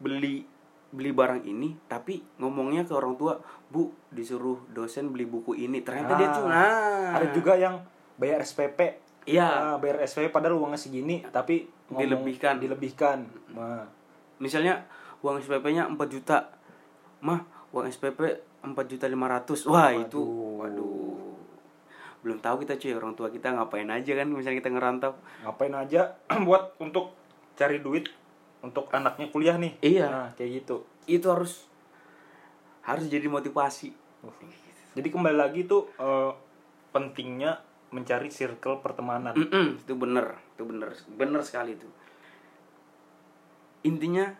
beli 0.00 0.42
beli 0.88 1.10
barang 1.10 1.42
ini 1.42 1.74
tapi 1.84 2.22
ngomongnya 2.38 2.82
ke 2.82 2.94
orang 2.94 3.14
tua 3.14 3.36
bu 3.66 3.90
disuruh 4.08 4.62
dosen 4.70 5.10
beli 5.10 5.26
buku 5.26 5.52
ini. 5.52 5.82
Ternyata 5.82 6.12
dia 6.14 6.28
Ah, 6.28 6.32
tuh 6.32 6.44
nah 6.46 7.10
Ada 7.12 7.26
juga 7.30 7.52
yang 7.54 7.82
bayar 8.14 8.40
SPP. 8.40 8.78
iya. 9.26 9.74
Ah, 9.74 9.76
bayar 9.76 10.00
SPP 10.00 10.30
padahal 10.30 10.54
uangnya 10.56 10.78
segini 10.78 11.26
tapi 11.28 11.66
ngomong 11.90 12.00
Dilebihkan. 12.00 12.54
Dilebihkan. 12.56 13.18
Nah, 13.52 13.84
misalnya 14.38 14.86
uang 15.20 15.42
SPP-nya 15.42 15.90
4 15.90 15.98
juta. 16.08 16.54
Mah 17.20 17.42
uang 17.74 17.90
SPP 17.90 18.20
4 18.62 18.70
juta 18.86 19.04
500 19.04 19.66
wah 19.66 19.90
itu 19.90 20.22
waduh 20.22 20.53
belum 22.24 22.40
tahu 22.40 22.64
kita 22.64 22.80
cuy 22.80 22.96
orang 22.96 23.12
tua 23.12 23.28
kita 23.28 23.52
ngapain 23.52 23.84
aja 23.86 24.12
kan 24.16 24.26
misalnya 24.32 24.64
kita 24.64 24.72
ngerantau 24.72 25.12
ngapain 25.44 25.74
aja 25.76 26.16
buat 26.48 26.72
untuk 26.80 27.12
cari 27.54 27.78
duit 27.78 28.08
untuk 28.64 28.88
anaknya 28.90 29.28
kuliah 29.28 29.60
nih. 29.60 29.76
Iya. 29.84 30.06
Nah, 30.08 30.28
kayak 30.34 30.64
gitu. 30.64 30.88
itu 31.04 31.28
harus 31.28 31.68
harus 32.80 33.04
jadi 33.12 33.28
motivasi 33.28 33.92
Jadi 34.96 35.08
kembali 35.12 35.36
lagi 35.36 35.68
tuh 35.68 35.84
eh, 36.00 36.32
pentingnya 36.96 37.60
mencari 37.92 38.32
circle 38.32 38.80
pertemanan 38.80 39.36
Mm-mm, 39.36 39.84
itu 39.84 39.92
bener 39.94 40.34
itu 40.56 40.62
bener 40.66 40.90
bener 41.14 41.40
sekali 41.46 41.78
itu 41.78 41.86
intinya 43.84 44.34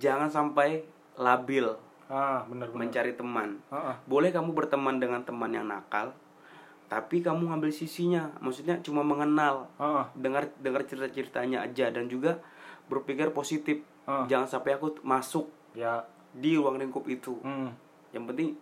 jangan 0.00 0.32
sampai 0.32 0.80
labil 1.18 1.68
ah 2.08 2.46
bener 2.48 2.70
bener 2.70 2.88
mencari 2.88 3.12
teman 3.12 3.60
Ah, 3.68 3.92
ah. 3.92 3.96
boleh 4.08 4.30
kamu 4.32 4.56
berteman 4.56 4.96
dengan 4.96 5.20
teman 5.26 5.52
yang 5.52 5.68
nakal 5.68 6.14
tapi 6.86 7.18
kamu 7.18 7.50
ngambil 7.50 7.70
sisinya 7.70 8.30
maksudnya 8.38 8.78
cuma 8.78 9.02
mengenal 9.02 9.66
ah. 9.76 10.06
dengar 10.14 10.46
dengar 10.62 10.86
cerita 10.86 11.10
ceritanya 11.10 11.66
aja 11.66 11.90
dan 11.90 12.06
juga 12.06 12.38
berpikir 12.86 13.34
positif. 13.34 13.82
Ah. 14.06 14.22
jangan 14.30 14.46
sampai 14.46 14.78
aku 14.78 15.02
masuk 15.02 15.50
ya. 15.74 16.06
di 16.30 16.54
ruang 16.54 16.78
lingkup 16.78 17.02
itu. 17.10 17.34
Hmm, 17.42 17.74
yang 18.14 18.22
penting 18.22 18.54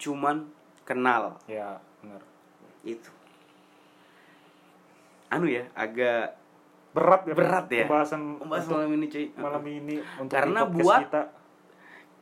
cuman 0.00 0.48
kenal. 0.82 1.36
Ya 1.44 1.76
bener 2.00 2.24
itu. 2.82 3.12
Anu 5.28 5.48
ya 5.48 5.64
agak 5.72 6.36
berat 6.92 7.24
ya 7.24 7.32
Berat 7.32 7.66
ya. 7.72 7.84
pembahasan 7.88 8.20
membahas 8.36 8.64
untuk 8.68 8.76
malam 8.76 8.92
ini 8.92 9.06
cuy. 9.08 9.26
malam 9.36 9.64
ini 9.64 9.96
untuk 10.20 10.32
Karena 10.32 10.60
buat- 10.68 11.02
kita. 11.08 11.22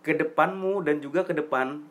ke 0.00 0.16
depanmu 0.16 0.80
dan 0.80 0.96
juga 0.98 1.20
ke 1.22 1.34
depan 1.36 1.84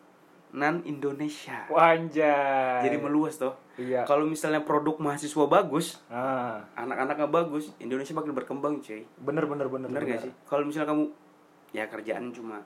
nan 0.52 0.82
Indonesia 0.82 1.66
Wanjay. 1.68 2.82
jadi 2.82 2.98
meluas 2.98 3.38
toh 3.38 3.54
Iya. 3.76 4.04
kalau 4.04 4.26
misalnya 4.26 4.60
produk 4.60 4.98
mahasiswa 4.98 5.46
bagus 5.46 6.04
Ah, 6.08 6.60
anak-anak 6.76 7.16
nggak 7.16 7.34
bagus 7.34 7.72
Indonesia 7.78 8.12
makin 8.12 8.34
berkembang 8.34 8.80
cuy 8.80 9.08
bener 9.18 9.46
bener 9.46 9.68
bener. 9.68 9.88
bener 9.88 10.04
gak 10.06 10.20
sih 10.22 10.34
kalau 10.44 10.64
misalnya 10.64 10.90
kamu 10.90 11.04
ya 11.70 11.86
kerjaan 11.86 12.30
cuma 12.30 12.60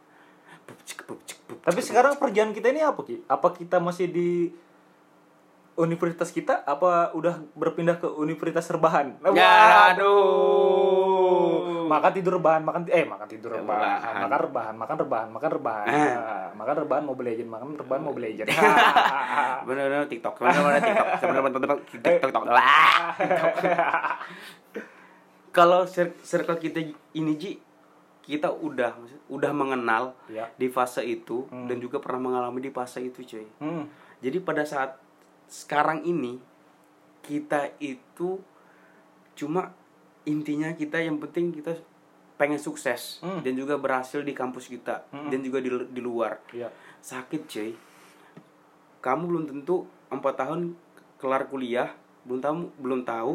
Tapi 1.59 1.79
sekarang 1.79 2.15
kerjaan 2.15 2.49
kita 2.49 2.71
ini 2.71 2.79
apa 2.79 3.03
Ki? 3.03 3.19
Apa 3.25 3.51
kita 3.51 3.77
masih 3.77 4.07
di 4.07 4.47
universitas 5.75 6.29
kita? 6.29 6.63
Apa 6.63 7.11
udah 7.11 7.43
berpindah 7.51 7.97
ke 7.97 8.07
universitas 8.07 8.69
rebahan? 8.69 9.19
Ya, 9.29 9.91
aduh. 9.91 10.92
Makan 11.63 12.11
tidur 12.11 12.33
rebahan, 12.35 12.61
makan 12.61 12.81
eh 12.87 13.03
makan 13.03 13.27
tidur 13.27 13.51
rebahan, 13.53 13.97
Rebahan. 13.97 14.15
makan 14.19 14.39
rebahan, 14.41 14.73
makan 14.75 14.97
rebahan, 14.99 15.27
makan 15.29 15.49
rebahan. 15.53 15.85
Ah. 15.85 16.13
Ah, 16.13 16.47
makan 16.53 16.75
rebahan 16.79 17.03
mau 17.03 17.15
legend, 17.15 17.47
makan 17.47 17.67
rebahan 17.75 18.01
mau 18.01 18.13
legend. 18.13 18.49
bener-bener 19.67 20.05
TikTok 20.05 20.35
bener-bener 20.37 20.81
TikTok 20.81 21.07
bener-bener 21.23 21.57
TikTok 21.85 22.19
TikTok 22.21 22.43
lah 22.45 23.15
kalau 25.51 25.85
cir- 25.85 26.17
circle 26.19 26.57
kita 26.57 26.79
ini 27.13 27.33
Ji 27.33 27.51
kita 28.19 28.49
udah 28.49 28.95
udah 29.27 29.51
mengenal 29.51 30.15
Ya. 30.27 30.47
di 30.53 30.67
fase 30.67 31.03
itu 31.03 31.43
Hmm. 31.45 31.67
dan 31.67 31.77
juga 31.77 31.99
pernah 31.99 32.19
mengalami 32.23 32.59
di 32.59 32.71
fase 32.71 32.99
itu 33.01 33.21
cuy 33.21 33.47
Hmm. 33.57 33.87
jadi 34.19 34.39
pada 34.39 34.63
saat 34.63 34.95
sekarang 35.45 36.01
ini 36.01 36.39
kita 37.21 37.71
itu 37.77 38.39
cuma 39.33 39.71
intinya 40.25 40.71
kita 40.71 40.97
yang 40.97 41.17
penting 41.17 41.51
kita 41.51 41.75
pengen 42.33 42.57
sukses 42.57 43.19
Hmm. 43.19 43.39
dan 43.39 43.53
juga 43.53 43.75
berhasil 43.75 44.19
di 44.19 44.31
kampus 44.31 44.67
kita 44.67 45.03
Hmm. 45.09 45.29
dan 45.29 45.39
juga 45.39 45.59
di, 45.59 45.69
di 45.69 46.01
luar 46.01 46.39
Iya. 46.49 46.71
sakit 46.99 47.41
cuy 47.45 47.71
kamu 48.99 49.23
belum 49.25 49.43
tentu 49.45 49.83
empat 50.09 50.33
tahun 50.37 50.73
kelar 51.17 51.45
kuliah 51.45 51.91
belum 52.23 52.39
tahu 52.39 52.55
belum 52.77 53.01
tahu 53.03 53.33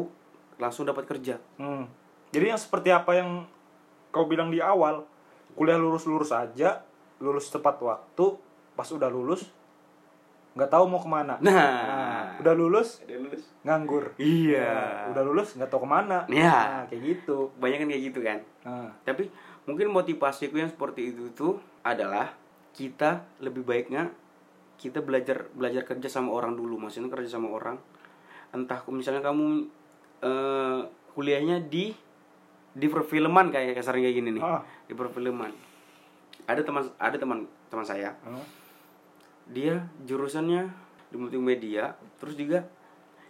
langsung 0.57 0.83
dapat 0.83 1.05
kerja 1.05 1.37
Hmm. 1.55 1.85
Jadi 2.29 2.45
yang 2.47 2.59
seperti 2.59 2.89
apa 2.89 3.15
yang 3.15 3.41
kau 4.09 4.25
bilang 4.25 4.49
di 4.49 4.57
awal, 4.59 5.01
kuliah 5.51 5.77
lurus-lurus 5.77 6.29
aja, 6.29 6.85
lulus 7.17 7.49
tepat 7.49 7.77
waktu, 7.79 8.37
pas 8.75 8.85
udah 8.87 9.07
lulus 9.07 9.49
nggak 10.53 10.67
tahu 10.67 10.85
mau 10.85 10.97
ke 10.97 11.05
mana. 11.07 11.37
nah, 11.39 11.49
Nah, 11.49 12.18
udah 12.39 12.53
lulus 12.53 13.03
Udah 13.03 13.17
lulus 13.19 13.43
nganggur. 13.61 14.05
iya 14.15 15.07
udah 15.11 15.23
lulus 15.23 15.53
nggak 15.53 15.67
tahu 15.67 15.83
ke 15.83 15.89
mana. 15.89 16.17
Iya. 16.25 16.55
Nah, 16.55 16.83
kayak 16.87 17.01
gitu. 17.03 17.51
banyak 17.55 17.77
kan 17.77 17.87
kayak 17.87 18.03
gitu 18.07 18.19
kan 18.21 18.39
Nah, 18.59 18.89
tapi 19.03 19.27
mungkin 19.63 19.87
motivasiku 19.89 20.55
yang 20.55 20.67
seperti 20.67 21.11
itu 21.11 21.31
tuh 21.31 21.55
adalah 21.81 22.33
kita 22.71 23.23
lebih 23.39 23.61
baiknya 23.61 24.09
kita 24.75 24.99
belajar 24.99 25.51
belajar 25.51 25.83
kerja 25.83 26.07
sama 26.07 26.31
orang 26.31 26.55
dulu 26.55 26.79
maksudnya 26.79 27.07
kerja 27.07 27.35
sama 27.35 27.51
orang 27.51 27.75
entah 28.49 28.79
misalnya 28.87 29.19
kamu 29.19 29.67
eh, 30.19 30.79
kuliahnya 31.11 31.59
di 31.61 31.91
di 32.69 32.87
perfilman 32.87 33.51
kayak 33.51 33.75
kasarnya 33.75 34.07
kayak 34.07 34.17
gini 34.17 34.29
nih 34.35 34.43
Ah. 34.43 34.63
di 34.87 34.93
perfilman 34.93 35.51
ada 36.45 36.61
teman 36.63 36.87
ada 36.95 37.13
teman 37.13 37.39
teman 37.67 37.83
saya 37.83 38.15
hmm. 38.23 38.45
dia 39.47 39.83
jurusannya 40.01 40.69
di 41.09 41.15
multimedia 41.15 41.93
terus 42.17 42.33
juga 42.33 42.65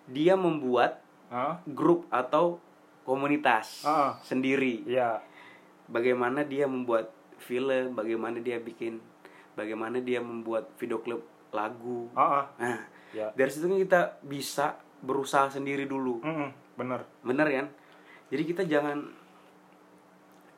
dia 0.05 0.35
membuat 0.35 0.99
Ah, 1.29 1.61
grup 1.63 2.09
atau 2.09 2.57
komunitas 3.03 3.85
Ah. 3.85 4.17
sendiri 4.19 4.81
Iya. 4.83 5.21
bagaimana 5.85 6.41
dia 6.41 6.65
membuat 6.65 7.13
film, 7.37 7.93
bagaimana 7.93 8.37
dia 8.37 8.57
bikin, 8.57 8.97
bagaimana 9.53 9.97
dia 9.99 10.19
membuat 10.19 10.73
video 10.75 10.97
klip 10.99 11.21
lagu. 11.49 12.09
Ah, 12.11 12.21
ah. 12.41 12.45
Nah, 12.57 12.81
Ya. 13.09 13.29
dari 13.31 13.49
situ 13.49 13.65
kan 13.65 13.77
kita 13.77 14.01
bisa 14.21 14.65
berusaha 14.99 15.49
sendiri 15.49 15.85
dulu, 15.85 16.17
Mm-mm, 16.19 16.49
bener. 16.75 17.05
bener 17.21 17.47
kan? 17.47 17.67
Jadi 18.27 18.43
kita 18.43 18.61
jangan 18.65 19.05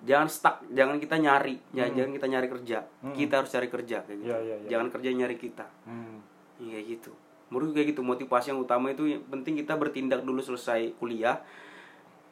jangan 0.01 0.27
stuck, 0.27 0.55
jangan 0.67 0.97
kita 0.97 1.15
nyari, 1.15 1.61
ya, 1.71 1.85
jangan 1.87 2.11
kita 2.11 2.27
nyari 2.27 2.47
kerja, 2.49 2.79
kita 3.11 3.33
harus 3.37 3.51
cari 3.51 3.67
kerja 3.67 4.01
kayak 4.01 4.17
gitu. 4.17 4.31
Iya, 4.31 4.39
iya, 4.41 4.55
iya. 4.57 4.69
Jangan 4.71 4.87
kerja 4.89 5.09
nyari 5.13 5.35
kita, 5.35 5.67
Hmm. 5.85 6.17
Iya 6.61 6.77
gitu. 6.85 7.09
Menurutku 7.49 7.75
kayak 7.75 7.97
gitu 7.97 8.05
motivasi 8.05 8.53
yang 8.53 8.61
utama 8.61 8.93
itu 8.93 9.09
yang 9.09 9.25
penting 9.27 9.57
kita 9.57 9.75
bertindak 9.75 10.21
dulu 10.21 10.39
selesai 10.39 10.93
kuliah, 11.01 11.41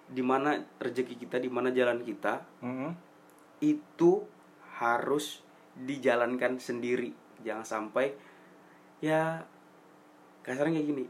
di 0.06 0.22
mana 0.22 0.56
rezeki 0.78 1.18
kita, 1.18 1.42
di 1.42 1.50
mana 1.50 1.74
jalan 1.74 2.06
kita, 2.06 2.46
Mm-mm. 2.62 2.94
itu 3.60 4.24
harus 4.80 5.42
dijalankan 5.76 6.56
sendiri 6.60 7.12
jangan 7.39 7.63
sampai 7.63 8.12
ya 9.00 9.44
kasarnya 10.44 10.80
kayak 10.80 10.88
gini 10.88 11.06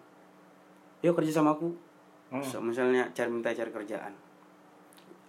yuk 1.02 1.18
kerja 1.18 1.42
sama 1.42 1.58
aku 1.58 1.74
Hmm. 2.30 2.46
So, 2.46 2.62
misalnya 2.62 3.10
cari 3.10 3.34
minta 3.34 3.50
cari 3.50 3.74
kerjaan 3.74 4.14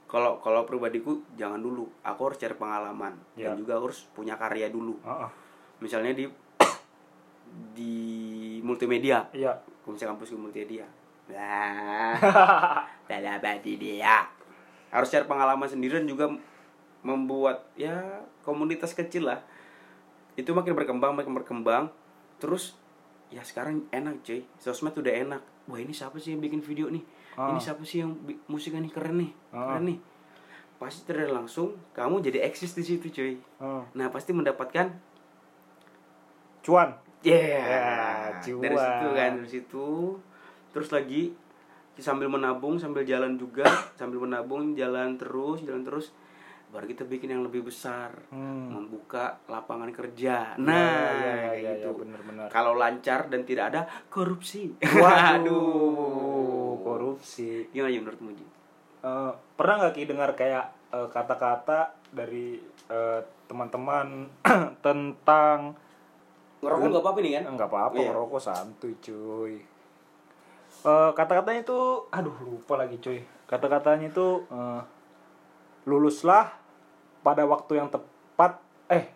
kalau 0.05 0.37
kalau 0.44 0.68
pribadiku 0.68 1.24
jangan 1.33 1.57
dulu 1.57 1.88
aku 2.05 2.29
harus 2.29 2.37
cari 2.37 2.53
pengalaman 2.53 3.16
Ya. 3.33 3.48
dan 3.48 3.57
juga 3.57 3.81
harus 3.81 4.05
punya 4.12 4.37
karya 4.37 4.68
dulu 4.68 5.00
ah. 5.00 5.33
misalnya 5.81 6.12
di 6.12 6.29
di 7.74 8.58
multimedia. 8.62 9.26
Iya. 9.34 9.58
misalnya 9.86 10.14
kampus 10.14 10.36
multimedia. 10.38 10.86
Nah 13.10 13.38
badi 13.42 13.74
dia. 13.74 14.26
Harus 14.90 15.10
cari 15.10 15.26
pengalaman 15.26 15.66
sendiri 15.66 15.98
dan 16.02 16.06
juga 16.06 16.30
membuat 17.02 17.66
ya 17.74 18.22
komunitas 18.46 18.94
kecil 18.94 19.26
lah. 19.30 19.42
Itu 20.38 20.54
makin 20.54 20.78
berkembang 20.78 21.18
makin 21.18 21.34
berkembang. 21.34 21.90
Terus 22.38 22.78
ya 23.30 23.42
sekarang 23.42 23.86
enak 23.90 24.22
cuy. 24.22 24.46
Sosmed 24.62 24.94
udah 24.94 25.14
enak. 25.26 25.42
Wah 25.70 25.78
ini 25.78 25.94
siapa 25.94 26.18
sih 26.18 26.34
yang 26.34 26.42
bikin 26.42 26.62
video 26.62 26.90
nih? 26.90 27.02
Ah. 27.38 27.54
ini 27.54 27.62
siapa 27.62 27.86
sih 27.86 28.02
yang 28.02 28.14
musiknya 28.50 28.82
nih 28.82 28.92
keren 28.94 29.16
nih? 29.22 29.30
Ah. 29.54 29.74
keren 29.74 29.84
nih. 29.90 29.98
Pasti 30.78 31.06
tidak 31.06 31.30
langsung 31.30 31.78
kamu 31.94 32.22
jadi 32.22 32.46
eksis 32.46 32.74
di 32.74 32.82
situ 32.82 33.10
cuy. 33.10 33.34
Hmm. 33.62 33.86
nah 33.94 34.10
pasti 34.10 34.34
mendapatkan 34.34 34.90
Cuan. 36.60 36.92
Yeah, 37.20 38.40
Ya, 38.40 38.48
dari 38.56 38.72
situ 38.74 39.06
kan 39.12 39.33
dari 39.37 39.50
situ 39.50 39.87
terus 40.70 40.88
lagi 40.88 41.37
sambil 41.94 42.26
menabung 42.26 42.76
sambil 42.76 43.04
jalan 43.04 43.37
juga 43.37 43.68
sambil 43.92 44.22
menabung 44.22 44.72
jalan 44.72 45.14
terus 45.14 45.61
jalan 45.61 45.83
terus 45.83 46.16
baru 46.70 46.87
kita 46.87 47.04
bikin 47.04 47.28
yang 47.30 47.42
lebih 47.42 47.61
besar 47.62 48.14
Hmm. 48.28 48.72
membuka 48.72 49.37
lapangan 49.46 49.90
kerja 49.90 50.54
Ya, 50.54 50.56
nah 50.56 50.72
ya, 50.72 50.80
ya, 51.12 51.35
kayak 51.44 51.59
ya, 51.59 51.70
gitu 51.74 51.85
ya, 51.85 51.98
bener-bener. 51.98 52.46
kalau 52.48 52.72
lancar 52.74 53.26
dan 53.26 53.42
tidak 53.42 53.64
ada 53.68 53.80
korupsi 54.06 54.72
Waduh, 55.61 56.78
korupsi. 56.80 57.68
gimana 57.68 57.90
ya 57.90 58.00
menurutmu 58.00 58.30
Ji? 58.33 58.46
Eh, 59.00 59.33
pernah 59.54 59.74
nggak 59.78 59.92
ki 59.92 60.02
dengar 60.06 60.30
kayak 60.33 60.64
eh, 60.90 61.09
kata-kata 61.09 61.80
dari 62.09 62.56
eh, 62.87 63.20
teman-teman 63.44 64.30
tentang 64.80 65.74
ngerokok 66.61 66.87
nggak 66.87 67.03
apa-apa 67.03 67.18
nih 67.20 67.33
kan? 67.33 67.42
Nggak 67.57 67.68
apa-apa 67.68 67.96
Iya. 67.96 68.09
ngerokok 68.12 68.40
santuy 68.40 68.94
cuy. 68.99 69.55
Eh, 70.81 71.11
kata-katanya 71.12 71.61
itu 71.61 71.79
aduh 72.09 72.37
lupa 72.40 72.75
lagi 72.77 72.96
cuy. 72.96 73.20
Kata-katanya 73.44 74.09
itu 74.09 74.27
eh, 74.46 74.81
luluslah 75.85 76.53
pada 77.20 77.44
waktu 77.44 77.77
yang 77.77 77.88
tepat. 77.88 78.61
Eh 78.88 79.09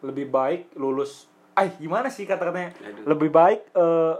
lebih 0.00 0.28
baik 0.28 0.74
lulus. 0.74 1.28
Eh 1.54 1.68
gimana 1.76 2.08
sih 2.08 2.24
kata-katanya? 2.24 2.72
Aduh. 2.80 3.04
lebih 3.08 3.28
baik 3.28 3.60
eh, 3.72 4.16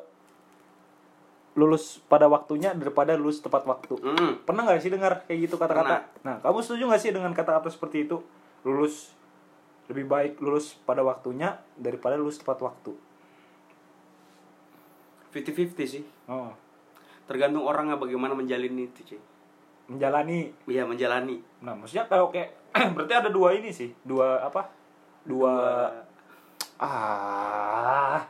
lulus 1.52 2.00
pada 2.08 2.32
waktunya 2.32 2.72
daripada 2.72 3.12
lulus 3.12 3.44
tepat 3.44 3.68
waktu. 3.68 3.92
Hmm. 4.00 4.40
pernah 4.44 4.64
nggak 4.64 4.80
sih 4.80 4.88
dengar 4.88 5.24
kayak 5.28 5.48
gitu 5.48 5.56
kata-kata? 5.56 6.08
Nah 6.24 6.40
kamu 6.40 6.64
setuju 6.64 6.88
nggak 6.88 7.02
sih 7.02 7.12
dengan 7.12 7.32
kata-kata 7.32 7.68
seperti 7.68 8.08
itu? 8.08 8.24
Lulus 8.64 9.12
lebih 9.90 10.06
baik 10.06 10.32
lulus 10.38 10.78
pada 10.86 11.02
waktunya 11.02 11.58
daripada 11.74 12.14
lulus 12.14 12.38
tepat 12.38 12.62
waktu. 12.62 12.92
50-50 15.32 15.74
sih. 15.88 16.04
Oh, 16.28 16.52
tergantung 17.24 17.64
orangnya 17.64 17.96
bagaimana 17.96 18.36
menjalin 18.36 18.76
itu 18.76 19.16
cuy 19.16 19.20
menjalani. 19.90 20.48
Iya 20.68 20.88
menjalani. 20.88 21.36
Nah 21.64 21.74
maksudnya 21.76 22.06
kalau 22.06 22.32
kayak 22.32 22.54
berarti 22.94 23.14
ada 23.14 23.30
dua 23.32 23.52
ini 23.52 23.68
sih. 23.68 23.92
Dua 24.00 24.40
apa? 24.40 24.70
Dua 25.26 25.52
ah. 26.80 28.20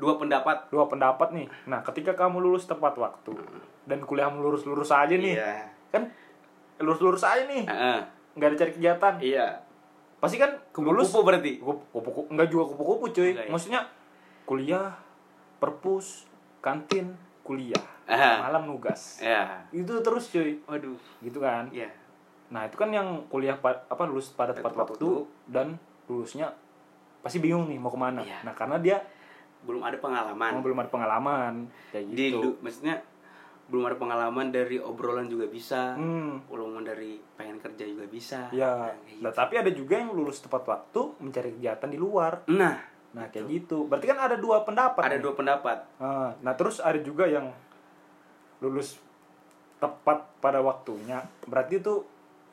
Dua 0.00 0.16
pendapat. 0.16 0.72
Dua 0.72 0.88
pendapat 0.88 1.34
nih. 1.36 1.46
Nah 1.68 1.84
ketika 1.84 2.16
kamu 2.16 2.40
lulus 2.40 2.64
tepat 2.64 2.96
waktu 2.96 3.36
dan 3.84 4.00
kuliahmu 4.06 4.40
lurus 4.40 4.62
lurus 4.64 4.94
aja 4.94 5.10
nih 5.10 5.34
iya. 5.34 5.66
kan 5.90 6.06
lurus 6.80 7.00
lurus 7.02 7.24
aja 7.26 7.44
nih. 7.44 7.66
Heeh. 7.66 8.00
nggak 8.38 8.48
ada 8.54 8.56
cari 8.56 8.72
kegiatan. 8.72 9.14
Iya 9.20 9.46
pasti 10.20 10.36
kan 10.36 10.52
lulus 10.76 11.08
kupu 11.08 11.24
berarti? 11.24 11.52
Kupu 11.58 11.82
kupu 11.96 12.20
enggak 12.28 12.46
juga 12.46 12.64
kupu 12.70 12.82
kupu 12.86 13.04
cuy. 13.10 13.32
Enggak 13.32 13.46
ya? 13.46 13.50
maksudnya 13.50 13.80
kuliah 14.44 14.86
perpus 15.56 16.28
kantin 16.60 17.16
kuliah. 17.42 17.82
Aha. 18.04 18.42
malam 18.42 18.66
nugas. 18.66 19.18
Ya 19.18 19.64
itu 19.70 19.90
terus 20.00 20.28
cuy. 20.28 20.58
Waduh. 20.64 20.98
Gitu 21.18 21.38
kan? 21.38 21.70
Iya. 21.70 21.88
Nah 22.50 22.66
itu 22.66 22.74
kan 22.74 22.90
yang 22.90 23.22
kuliah 23.26 23.54
pa- 23.54 23.86
apa 23.86 24.02
lulus 24.04 24.30
pada 24.30 24.50
tepat 24.50 24.74
waktu 24.74 24.98
waktu. 24.98 25.10
dan 25.46 25.78
lulusnya 26.04 26.50
pasti 27.20 27.38
bingung 27.38 27.66
nih 27.66 27.78
mau 27.78 27.88
ke 27.88 27.96
mana. 27.96 28.20
Iya. 28.20 28.42
nah 28.42 28.52
karena 28.52 28.76
dia 28.76 28.98
belum 29.62 29.80
ada 29.80 29.96
pengalaman. 29.96 30.58
Belum 30.58 30.76
ada 30.76 30.88
pengalaman. 30.88 31.54
Kayak 31.90 32.04
di 32.10 32.24
gitu. 32.28 32.40
du- 32.42 32.58
maksudnya 32.58 32.98
belum 33.70 33.86
ada 33.86 33.96
pengalaman 33.96 34.50
dari 34.50 34.82
obrolan 34.82 35.30
juga 35.30 35.46
bisa 35.46 35.94
hmm. 35.94 36.50
dari 36.82 37.22
pengen 37.38 37.62
kerja 37.62 37.86
juga 37.86 38.04
bisa. 38.10 38.50
Ya 38.50 38.90
Nah, 38.90 39.30
nah, 39.30 39.32
tapi 39.32 39.54
ada 39.62 39.70
juga 39.70 40.02
yang 40.02 40.10
lulus 40.10 40.42
tepat 40.42 40.66
waktu 40.66 41.14
mencari 41.22 41.54
kegiatan 41.54 41.88
di 41.88 41.98
luar. 41.98 42.42
Gitu. 42.44 42.58
nah 42.58 42.76
nah 43.10 43.26
kayak 43.26 43.46
gitu. 43.50 43.90
Berarti 43.90 44.06
kan 44.06 44.18
ada 44.22 44.38
dua 44.38 44.62
pendapat 44.62 45.02
ada 45.02 45.18
nih. 45.18 45.22
dua 45.22 45.34
pendapat. 45.34 45.78
Ah, 45.98 46.30
nah 46.42 46.54
terus 46.54 46.78
ada 46.78 46.98
juga 46.98 47.26
yang 47.26 47.50
lulus 48.58 48.98
tepat 49.78 50.26
pada 50.42 50.58
waktunya. 50.62 51.22
Berarti 51.46 51.78
itu 51.78 52.02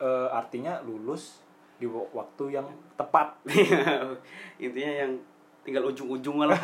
eh, 0.01 0.29
artinya 0.33 0.81
lulus 0.85 1.41
di 1.77 1.85
wa- 1.85 2.09
waktu 2.13 2.57
yang 2.57 2.67
tepat. 2.97 3.37
Intinya 4.65 4.93
yang 5.05 5.11
tinggal 5.67 5.83
ujung-ujung 5.91 6.47
lah. 6.47 6.55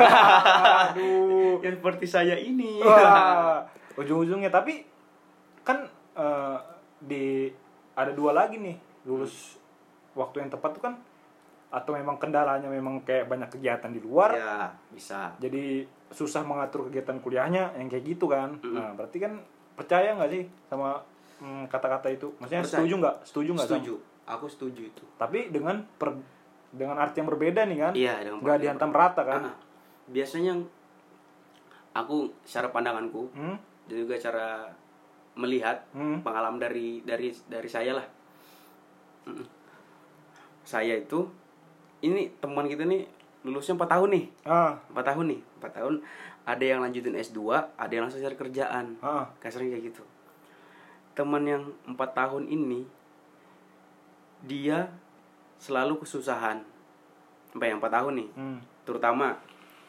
Aduh. 0.95 1.59
Yang 1.59 1.83
seperti 1.83 2.05
saya 2.07 2.35
ini. 2.39 2.79
Wah, 2.79 3.61
ujung-ujungnya 3.97 4.49
tapi 4.49 4.85
kan 5.61 5.85
eh, 6.17 6.57
di 7.03 7.49
ada 7.93 8.11
dua 8.11 8.33
lagi 8.33 8.57
nih 8.57 8.77
lulus 9.05 9.57
waktu 10.17 10.45
yang 10.45 10.49
tepat 10.49 10.77
tuh 10.77 10.83
kan 10.89 10.93
atau 11.73 11.97
memang 11.97 12.21
kendalanya 12.21 12.69
memang 12.69 13.01
kayak 13.01 13.25
banyak 13.25 13.49
kegiatan 13.49 13.89
di 13.89 13.97
luar 13.97 14.29
ya 14.37 14.69
bisa. 14.93 15.33
jadi 15.41 15.81
susah 16.13 16.45
mengatur 16.45 16.85
kegiatan 16.87 17.17
kuliahnya 17.17 17.73
yang 17.73 17.89
kayak 17.89 18.05
gitu 18.05 18.29
kan. 18.29 18.53
Mm-mm. 18.61 18.77
nah 18.77 18.93
berarti 18.93 19.17
kan 19.17 19.41
percaya 19.73 20.13
nggak 20.13 20.29
sih 20.29 20.43
sama 20.69 21.01
mm, 21.41 21.65
kata-kata 21.65 22.13
itu? 22.13 22.29
Maksudnya 22.37 22.61
Percaya. 22.61 22.77
setuju 22.77 22.93
nggak? 23.01 23.15
Setuju 23.25 23.49
nggak 23.57 23.67
sama- 23.67 23.77
setuju. 23.81 23.95
Aku 24.23 24.45
setuju 24.47 24.81
itu. 24.87 25.03
Tapi 25.17 25.49
dengan 25.49 25.81
per 25.97 26.13
dengan 26.69 27.01
arti 27.01 27.25
yang 27.25 27.29
berbeda 27.33 27.65
nih 27.65 27.77
kan? 27.81 27.93
Iya 27.97 28.13
nggak 28.29 28.57
dihantam 28.61 28.93
rata 28.93 29.21
kan? 29.25 29.41
Ah, 29.49 29.57
biasanya 30.13 30.53
aku 31.97 32.29
secara 32.45 32.69
pandanganku 32.69 33.29
hmm? 33.33 33.57
Dan 33.89 33.95
juga 33.99 34.15
cara 34.15 34.67
melihat 35.33 35.81
Hmm? 35.91 36.21
pengalaman 36.21 36.61
dari 36.61 37.01
dari 37.01 37.33
dari 37.49 37.69
saya 37.69 37.97
lah. 37.97 38.07
Saya 40.63 40.95
itu 40.95 41.27
ini 42.03 42.31
teman 42.39 42.67
kita 42.67 42.83
nih 42.87 43.03
lulusnya 43.43 43.75
4 43.75 43.87
tahun 43.87 44.09
nih. 44.15 44.25
Ah. 44.47 44.79
4 44.91 45.03
tahun 45.03 45.25
nih 45.35 45.41
4 45.59 45.77
tahun. 45.79 45.93
Ada 46.43 46.63
yang 46.63 46.79
lanjutin 46.83 47.15
S2 47.15 47.39
ada 47.75 47.91
yang 47.91 48.07
langsung 48.07 48.23
cari 48.23 48.35
kerjaan. 48.35 48.99
Ah. 48.99 49.27
Kasarnya 49.39 49.75
kayak 49.75 49.95
gitu. 49.95 50.03
Teman 51.15 51.43
yang 51.43 51.63
4 51.87 51.95
tahun 52.15 52.47
ini 52.47 52.87
dia 54.43 54.91
selalu 55.59 56.03
kesusahan. 56.03 56.63
Sampai 57.51 57.71
yang 57.71 57.79
4 57.79 57.91
tahun 57.91 58.13
nih. 58.19 58.29
Hmm. 58.35 58.59
terutama 58.83 59.39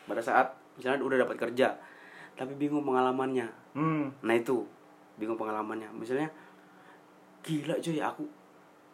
pada 0.07 0.23
saat 0.23 0.55
misalnya 0.79 1.03
udah 1.03 1.27
dapat 1.27 1.35
kerja 1.35 1.75
tapi 2.39 2.55
bingung 2.55 2.87
pengalamannya 2.87 3.51
Hmm. 3.75 4.11
nah 4.23 4.35
itu 4.35 4.63
bingung 5.19 5.39
pengalamannya 5.39 5.91
misalnya 5.95 6.31
gila 7.43 7.75
cuy 7.79 7.99
aku 7.99 8.25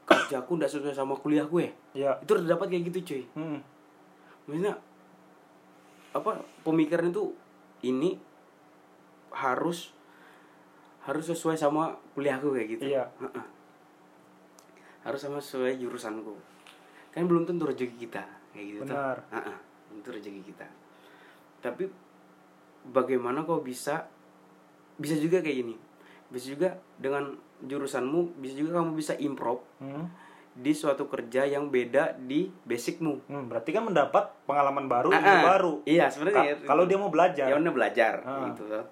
kerja 0.08 0.42
aku 0.42 0.58
nggak 0.58 0.72
sesuai 0.72 0.96
sama 0.96 1.14
kuliah 1.20 1.46
gue 1.46 1.70
ya 1.94 2.16
itu 2.18 2.30
udah 2.32 2.56
dapat 2.56 2.66
kayak 2.72 2.84
gitu 2.90 2.98
cuy 3.04 3.22
hmm. 3.36 3.58
maksudnya 4.48 4.74
apa 6.10 6.42
pemikiran 6.66 7.14
itu 7.14 7.30
ini 7.86 8.18
harus 9.30 9.94
harus 11.06 11.24
sesuai 11.30 11.56
sama 11.56 11.96
kuliahku 12.12 12.50
kayak 12.52 12.68
gitu 12.76 12.92
Iya. 12.92 13.08
Harus 15.00 15.20
sama 15.22 15.40
sesuai 15.40 15.80
jurusanku 15.80 16.34
kan 17.14 17.24
belum 17.24 17.46
tentu 17.48 17.64
rezeki 17.64 17.96
kita 18.10 18.20
kayak 18.52 18.66
gitu. 18.74 18.80
Benar. 18.84 19.16
Itu 19.96 20.08
rezeki 20.12 20.42
kita 20.44 20.66
tapi 21.60 21.84
bagaimana 22.88 23.44
kau 23.44 23.60
bisa 23.60 24.08
bisa 25.00 25.16
juga 25.16 25.40
kayak 25.40 25.56
gini 25.58 25.74
bisa 26.28 26.46
juga 26.46 26.68
dengan 26.94 27.34
jurusanmu 27.60 28.36
bisa 28.36 28.54
juga 28.54 28.78
kamu 28.78 28.90
bisa 28.94 29.16
improve 29.16 29.64
Hmm. 29.78 30.06
di 30.52 30.70
suatu 30.70 31.06
kerja 31.06 31.42
yang 31.44 31.68
beda 31.68 32.14
di 32.16 32.52
basicmu 32.62 33.24
Hmm, 33.24 33.46
berarti 33.46 33.70
kan 33.70 33.82
mendapat 33.82 34.28
pengalaman 34.44 34.86
baru 34.86 35.08
Ah, 35.08 35.18
ilmu 35.18 35.32
ah. 35.32 35.44
baru 35.48 35.72
Iya, 35.84 36.04
Ka- 36.04 36.12
sebenarnya 36.12 36.42
ya, 36.44 36.54
kalau 36.62 36.84
dia 36.84 36.96
mau 36.96 37.08
belajar 37.08 37.46
ya 37.46 37.56
udah 37.56 37.72
belajar 37.72 38.14
Ah. 38.20 38.46
gitu 38.46 38.62
loh. 38.66 38.84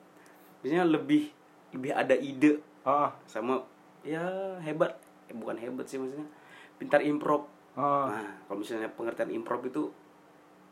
Biasanya 0.59 0.85
lebih 0.87 1.29
lebih 1.71 1.93
ada 1.93 2.15
ide 2.15 2.59
ah 2.83 3.13
sama 3.25 3.61
ya 4.01 4.25
hebat, 4.59 4.97
eh, 5.27 5.35
bukan 5.35 5.55
hebat 5.57 5.85
sih 5.85 5.97
maksudnya. 5.97 6.25
Pintar 6.77 7.03
improv. 7.03 7.45
ah. 7.75 8.09
Nah, 8.09 8.27
kalau 8.45 8.59
misalnya 8.59 8.89
pengertian 8.89 9.31
improv 9.31 9.61
itu 9.63 9.93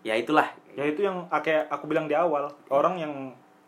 ya 0.03 0.15
itulah. 0.15 0.49
ya 0.73 0.85
itu 0.85 1.01
yang 1.01 1.25
kayak 1.31 1.67
aku 1.69 1.85
bilang 1.85 2.05
di 2.05 2.13
awal 2.13 2.47
orang 2.69 2.95
yang 2.97 3.13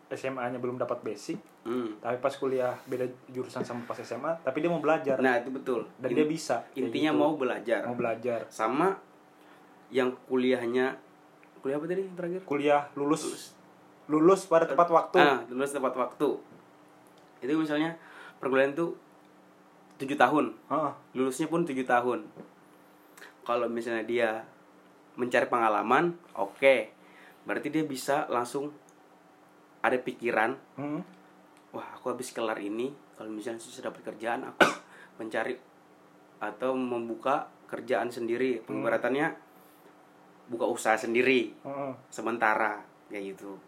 SMA-nya 0.09 0.57
belum 0.57 0.77
dapat 0.77 1.01
basic 1.01 1.37
Hmm. 1.59 1.91
tapi 1.99 2.17
pas 2.17 2.31
kuliah 2.31 2.71
beda 2.85 3.03
jurusan 3.27 3.61
sama 3.61 3.83
pas 3.83 3.95
SMA 3.95 4.31
tapi 4.41 4.59
dia 4.59 4.71
mau 4.71 4.79
belajar 4.79 5.19
Nah, 5.19 5.37
itu 5.37 5.51
betul. 5.51 5.83
dan 5.97 6.09
In- 6.09 6.15
dia 6.15 6.25
bisa 6.25 6.55
intinya 6.73 7.11
gitu. 7.11 7.19
mau 7.19 7.31
belajar. 7.35 7.83
mau 7.83 7.93
belajar 7.93 8.47
Sama 8.47 8.95
yang 9.89 10.15
kuliahnya 10.25 10.95
kuliah 11.59 11.75
apa 11.75 11.85
tadi 11.85 12.07
terakhir? 12.09 12.41
kuliah 12.43 12.87
lulus 12.93 13.51
lulus 14.07 14.45
pada 14.45 14.65
tepat 14.65 14.87
waktu 14.87 15.17
Ah, 15.17 15.43
lulus 15.45 15.69
tepat 15.69 15.93
waktu. 15.93 16.29
Itu 17.39 17.51
misalnya 17.53 17.99
perkuliahan 18.37 18.73
tuh 18.73 18.95
7 19.95 20.15
tahun. 20.15 20.55
Ah, 20.65 20.95
lulusnya 21.11 21.45
pun 21.45 21.61
tujuh 21.61 21.83
tahun 21.83 22.23
kalau 23.41 23.65
misalnya 23.65 24.03
dia 24.03 24.29
mencari 25.15 25.45
pengalaman 25.45 26.15
oke 26.31 26.75
berarti 27.43 27.67
dia 27.67 27.81
bisa 27.81 28.23
langsung 28.27 28.69
ada 29.79 29.97
pikiran 29.97 30.53
hmm. 30.75 31.01
Wah 31.73 31.87
aku 31.95 32.13
habis 32.13 32.33
kelar 32.33 32.57
ini 32.61 32.89
kalau 33.13 33.29
misalnya 33.29 33.61
susah 33.61 33.89
dapat 33.91 34.01
kerjaan 34.13 34.47
aku 34.47 34.65
mencari 35.21 35.53
atau 36.39 36.71
membuka 36.73 37.51
kerjaan 37.69 38.09
sendiri. 38.09 38.63
Pengibaratannya 38.65 39.35
buka 40.49 40.65
usaha 40.65 40.97
sendiri 40.97 41.53
Heeh. 41.61 41.93
sementara 42.09 42.81
kayak 43.11 43.37
gitu. 43.37 43.59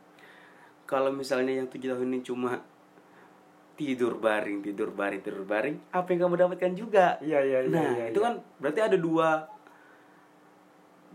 Kalau 0.89 1.13
misalnya 1.13 1.61
yang 1.61 1.69
tujuh 1.69 1.93
tahun 1.93 2.09
ini 2.09 2.19
cuma 2.25 2.57
tidur 3.77 4.17
baring 4.21 4.61
tidur 4.61 4.93
baring 4.93 5.25
tidur 5.25 5.41
baring 5.47 5.73
apa 5.89 6.07
yang 6.13 6.19
kamu 6.27 6.35
dapatkan 6.37 6.73
juga? 6.73 7.05
Iya 7.21 7.39
iya 7.41 7.59
iya 7.65 7.71
nah 7.71 7.91
iya, 7.97 8.05
itu 8.11 8.19
iya. 8.19 8.25
kan 8.27 8.33
berarti 8.59 8.79
ada 8.81 8.97
dua 8.97 9.29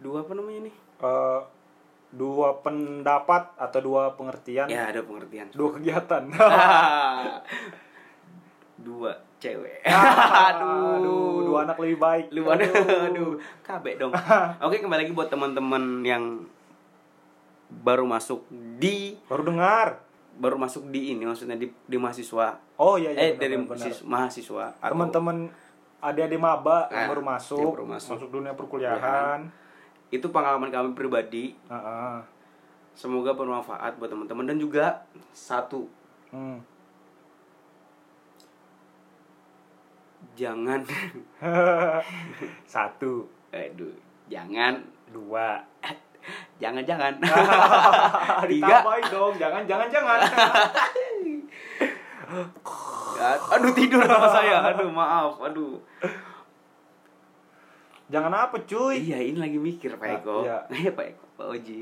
dua 0.00 0.22
apa 0.22 0.32
namanya 0.32 0.70
nih? 0.70 0.76
Eh, 1.02 1.40
dua 2.08 2.60
pendapat 2.60 3.52
atau 3.56 3.80
dua 3.80 4.14
pengertian? 4.14 4.66
Ya 4.66 4.86
ada 4.86 5.00
pengertian. 5.00 5.50
Dua 5.50 5.70
kegiatan. 5.72 6.22
Dua 8.76 9.10
cewek. 9.38 9.82
Aduh 9.82 11.00
aduh. 11.00 11.32
dua 11.42 11.58
anak 11.64 11.76
lebih 11.80 11.98
baik. 11.98 12.26
Lu 12.30 12.44
aduh. 12.46 12.68
Aduh 13.08 13.30
kabek 13.60 13.96
dong. 13.96 14.12
Oke 14.64 14.78
kembali 14.78 15.00
lagi 15.02 15.12
buat 15.12 15.26
teman-teman 15.26 16.04
yang 16.04 16.44
baru 17.68 18.04
masuk 18.04 18.44
di 18.76 19.16
baru 19.26 19.42
dengar. 19.44 20.04
Baru 20.36 20.60
masuk 20.60 20.92
di 20.92 21.16
ini 21.16 21.24
maksudnya 21.24 21.56
di, 21.56 21.72
di 21.72 21.96
mahasiswa. 21.96 22.60
Oh 22.76 23.00
iya 23.00 23.10
iya 23.10 23.20
eh 23.22 23.30
benar, 23.32 23.40
dari 23.40 23.54
benar, 23.56 23.68
benar. 23.72 23.86
sis- 23.88 24.04
mahasiswa 24.04 24.64
teman-teman 24.78 25.36
adik-adik 25.96 26.36
maba 26.36 26.86
yang 26.86 27.02
Ah, 27.02 27.08
baru 27.08 27.22
masuk, 27.24 27.72
baru 27.72 27.88
masuk. 27.88 28.28
dunia 28.28 28.52
perkuliahan 28.52 29.48
itu 30.08 30.26
pengalaman 30.30 30.70
kami 30.70 30.94
pribadi 30.94 31.54
Heeh. 31.66 32.18
semoga 32.92 33.34
bermanfaat 33.34 33.98
buat 33.98 34.08
teman-teman 34.08 34.46
dan 34.46 34.58
juga 34.58 34.86
satu 35.30 35.86
Hmm. 36.26 36.58
jangan 40.34 40.82
satu 42.74 43.30
aduh 43.50 43.94
jangan 44.26 44.82
dua 45.10 45.62
Jangan-jangan. 46.58 47.22
Tiga. 48.50 48.50
Ditambahin 48.50 49.04
dong, 49.14 49.34
jangan 49.38 49.62
jangan 49.62 49.86
jangan. 49.86 50.18
Aduh 53.54 53.70
tidur 53.70 54.02
sama 54.02 54.26
saya. 54.26 54.58
Aduh 54.74 54.90
maaf. 54.90 55.38
Aduh. 55.38 55.78
Jangan 58.06 58.32
apa 58.32 58.56
cuy? 58.62 59.02
Iya 59.02 59.18
ini 59.20 59.36
lagi 59.36 59.58
mikir 59.58 59.96
Pak 59.96 60.06
Ah, 60.06 60.16
Eko. 60.16 60.36
iya. 60.42 60.56
Iya 60.82 60.90
Pak 60.92 61.06
Eko. 61.08 61.24
Pak 61.34 61.46
Oji. 61.50 61.78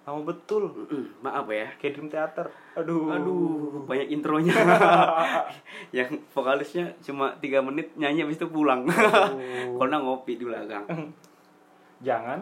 Lama 0.00 0.20
betul. 0.24 0.62
Mm-mm, 0.66 1.04
Maaf 1.20 1.46
ya. 1.46 1.68
Kayak 1.76 1.92
Dream 1.94 2.08
Theater. 2.08 2.46
Aduh. 2.74 3.12
Aduh, 3.12 3.84
banyak 3.84 4.08
intronya. 4.08 4.56
yang 5.96 6.08
vokalisnya 6.30 6.96
cuma 6.98 7.36
tiga 7.38 7.60
menit 7.60 7.92
nyanyi 7.94 8.24
habis 8.24 8.40
itu 8.40 8.48
pulang. 8.48 8.88
Karena 9.78 9.96
ngopi 10.00 10.34
di 10.34 10.44
belakang. 10.44 10.82
Jangan. 12.06 12.40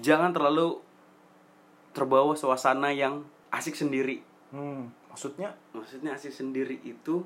Jangan 0.00 0.34
terlalu 0.34 0.80
terbawa 1.92 2.34
suasana 2.34 2.90
yang 2.90 3.22
asik 3.48 3.72
sendiri. 3.72 4.20
Hmm, 4.50 4.90
maksudnya 5.06 5.54
Maksudnya 5.70 6.16
asik 6.16 6.32
sendiri 6.32 6.80
itu 6.82 7.22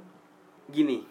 gini. 0.68 1.06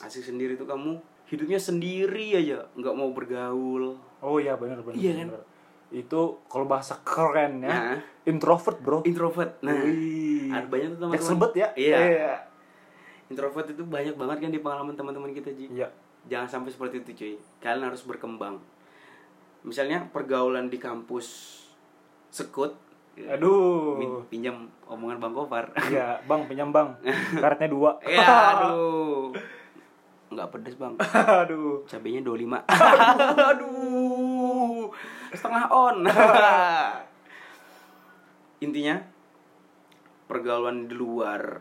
Asik 0.00 0.24
sendiri 0.24 0.56
itu 0.56 0.64
kamu 0.64 0.98
hidupnya 1.32 1.56
sendiri 1.56 2.36
aja, 2.36 2.68
nggak 2.76 2.92
mau 2.92 3.08
bergaul. 3.10 3.96
Oh 4.20 4.36
iya 4.36 4.52
benar 4.54 4.84
benar. 4.84 4.94
Iya 4.94 5.24
kan? 5.24 5.28
Itu 5.88 6.44
kalau 6.46 6.68
bahasa 6.68 7.00
keren 7.00 7.64
ya. 7.64 7.72
Nah. 7.72 7.98
Introvert, 8.22 8.78
Bro. 8.78 9.02
Introvert. 9.02 9.58
Nah, 9.60 9.74
Wih. 9.82 10.52
ada 10.52 10.68
banyak 10.68 10.94
tuh 10.94 10.98
teman-teman. 11.00 11.16
Extrovert 11.16 11.54
ya? 11.56 11.68
Iya. 11.74 12.36
Introvert 13.26 13.66
itu 13.66 13.82
banyak 13.82 14.14
banget 14.14 14.36
kan 14.38 14.50
di 14.52 14.60
pengalaman 14.60 14.94
teman-teman 14.94 15.32
kita, 15.32 15.50
Ji. 15.50 15.72
Iya. 15.72 15.88
Jangan 16.22 16.46
sampai 16.46 16.70
seperti 16.70 17.02
itu 17.02 17.10
cuy 17.18 17.34
Kalian 17.58 17.82
harus 17.82 18.06
berkembang 18.06 18.62
Misalnya 19.62 20.06
pergaulan 20.06 20.70
di 20.70 20.78
kampus 20.78 21.58
Sekut 22.30 22.78
Aduh. 23.18 23.98
Min- 23.98 24.22
Pinjam 24.30 24.70
omongan 24.86 25.18
Bang 25.18 25.34
Gofar 25.34 25.74
Iya, 25.90 26.22
Bang, 26.24 26.46
pinjam 26.46 26.70
Bang. 26.70 26.94
Karetnya 27.42 27.66
dua. 27.66 27.98
Ya 28.06 28.22
aduh 28.54 29.34
Nggak 30.32 30.48
pedes 30.52 30.76
bang. 30.80 30.94
Aduh. 31.44 31.84
Cabenya 31.84 32.20
25 32.24 32.64
Aduh. 33.52 34.88
Setengah 35.32 35.64
on. 35.68 35.96
Intinya 38.64 38.96
Pergaulan 40.30 40.88
di 40.88 40.94
luar 40.96 41.60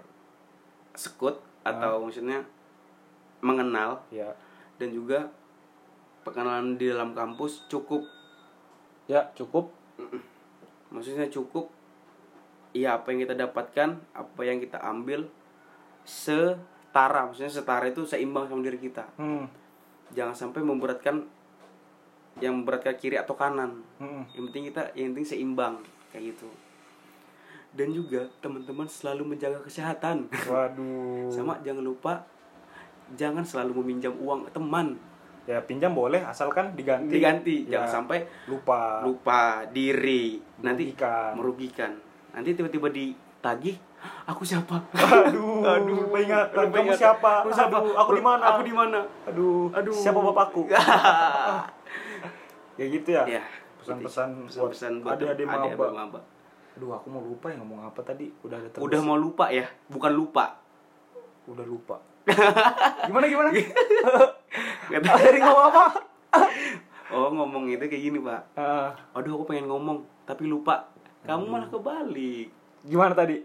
Sekut 0.96 1.42
Atau 1.68 2.08
maksudnya 2.08 2.46
Mengenal 3.42 4.06
Ya. 4.14 4.32
dan 4.78 4.94
juga 4.94 5.34
pengenalan 6.22 6.78
di 6.78 6.86
dalam 6.90 7.18
kampus 7.18 7.66
cukup. 7.66 8.06
Ya, 9.10 9.34
cukup. 9.34 9.74
maksudnya 10.94 11.26
cukup. 11.30 11.70
Ya 12.72 12.96
apa 12.96 13.12
yang 13.12 13.28
kita 13.28 13.36
dapatkan 13.36 14.00
apa 14.16 14.42
yang 14.46 14.64
kita 14.64 14.80
ambil 14.80 15.28
setara 16.92 17.24
maksudnya 17.24 17.48
setara 17.50 17.88
itu 17.88 18.04
seimbang 18.04 18.44
sama 18.46 18.60
diri 18.62 18.76
kita 18.78 19.08
Hmm. 19.16 19.48
jangan 20.12 20.36
sampai 20.36 20.60
memberatkan 20.60 21.24
yang 22.38 22.52
memberatkan 22.54 22.92
kiri 22.94 23.16
atau 23.16 23.32
kanan 23.34 23.80
Hmm. 23.96 24.28
yang 24.30 24.44
penting 24.46 24.68
kita 24.68 24.92
yang 24.94 25.16
penting 25.16 25.24
seimbang 25.26 25.80
kayak 26.10 26.36
gitu 26.36 26.52
dan 27.72 27.88
juga 27.89 28.28
teman-teman 28.44 28.84
selalu 28.84 29.24
menjaga 29.30 29.60
kesehatan 29.62 30.28
Waduh. 30.44 31.32
sama 31.32 31.56
jangan 31.62 31.80
lupa 31.82 32.28
jangan 33.12 33.42
selalu 33.42 33.80
meminjam 33.80 34.12
uang 34.18 34.52
teman 34.52 35.00
Ya, 35.42 35.58
pinjam 35.58 35.89
boleh 35.89 36.22
asalkan 36.22 36.70
diganti. 36.72 37.10
diganti 37.10 37.56
Ya, 37.66 37.82
jangan 37.82 38.06
sampai 38.06 38.20
lupa. 38.46 39.02
lupa 39.02 39.42
diri 39.66 40.38
nanti 40.60 40.92
Merugikan. 40.92 41.32
merugikan 41.34 41.92
nanti 42.32 42.50
tiba-tiba 42.54 42.88
ditagih 42.88 43.74
aku 44.24 44.41
siapa 44.41 44.80
Aduh, 44.91 45.62
aduh, 45.72 46.10
peringatan. 46.10 46.66
Kamu 46.68 46.91
siapa? 46.91 47.43
Aku 47.43 47.49
siapa? 47.52 47.76
Aduh, 47.78 47.93
aku 47.93 48.12
di 48.14 48.22
mana? 48.22 48.43
aku 48.47 48.62
di 48.62 48.72
mana 48.72 48.99
Aduh, 49.26 49.68
Aduh. 49.72 49.93
siapa 49.93 50.20
bapakku? 50.20 50.68
ya 52.80 52.86
gitu 52.88 53.10
ya. 53.12 53.24
ya 53.30 53.43
Pesan-pesan 53.78 54.45
buat 54.45 54.70
pesan-pesan 54.70 54.91
buat 55.02 55.18
adik-adik 55.18 55.45
adik-adik 55.45 55.91
maba. 55.91 56.20
Aduh, 56.72 56.89
aku 56.93 57.08
mau 57.10 57.20
lupa 57.20 57.49
ya 57.49 57.58
ngomong 57.58 57.84
apa 57.84 57.99
tadi. 58.02 58.30
Udah 58.41 58.56
ada 58.56 58.68
terus. 58.70 58.82
udah 58.82 58.99
mau 59.02 59.16
lupa 59.16 59.49
ya 59.49 59.66
bukan 59.88 60.12
lupa 60.12 60.60
udah 61.43 61.66
lupa. 61.66 61.97
gimana 63.04 63.26
gimana? 63.26 63.49
Kata- 64.88 65.18
Dari 65.18 65.39
ngomong 65.41 65.66
apa? 65.68 65.84
oh 67.12 67.28
ngomong 67.28 67.64
itu 67.68 67.82
kayak 67.82 68.04
gini 68.04 68.18
pak 68.22 68.41
Eh, 68.56 68.88
aduh 69.12 69.36
aku 69.36 69.45
pengen 69.45 69.68
ngomong 69.68 70.06
tapi 70.24 70.45
lupa 70.45 70.88
kamu 71.22 71.43
malah 71.43 71.68
kebalik 71.68 72.47
gimana 72.82 73.12
tadi? 73.12 73.43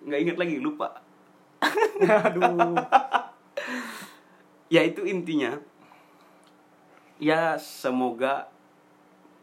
Nggak 0.00 0.20
inget 0.20 0.36
lagi 0.36 0.56
lupa 0.58 1.00
Aduh. 1.98 2.78
ya 4.74 4.82
itu 4.82 5.02
intinya 5.02 5.58
ya 7.18 7.56
semoga 7.56 8.46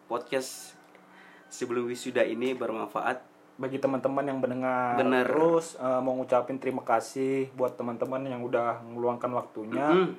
podcast 0.08 0.78
sebelum 1.50 1.88
wisuda 1.88 2.24
ini 2.24 2.54
bermanfaat 2.54 3.20
Bagi 3.56 3.80
teman-teman 3.80 4.28
yang 4.28 4.40
mendengar 4.40 5.00
Bener. 5.00 5.24
terus 5.24 5.76
eh, 5.76 6.00
mau 6.00 6.12
ngucapin 6.14 6.60
terima 6.60 6.84
kasih 6.84 7.48
buat 7.52 7.76
teman-teman 7.76 8.24
yang 8.26 8.44
udah 8.44 8.84
meluangkan 8.86 9.32
waktunya 9.32 9.88
Mm. 9.88 10.12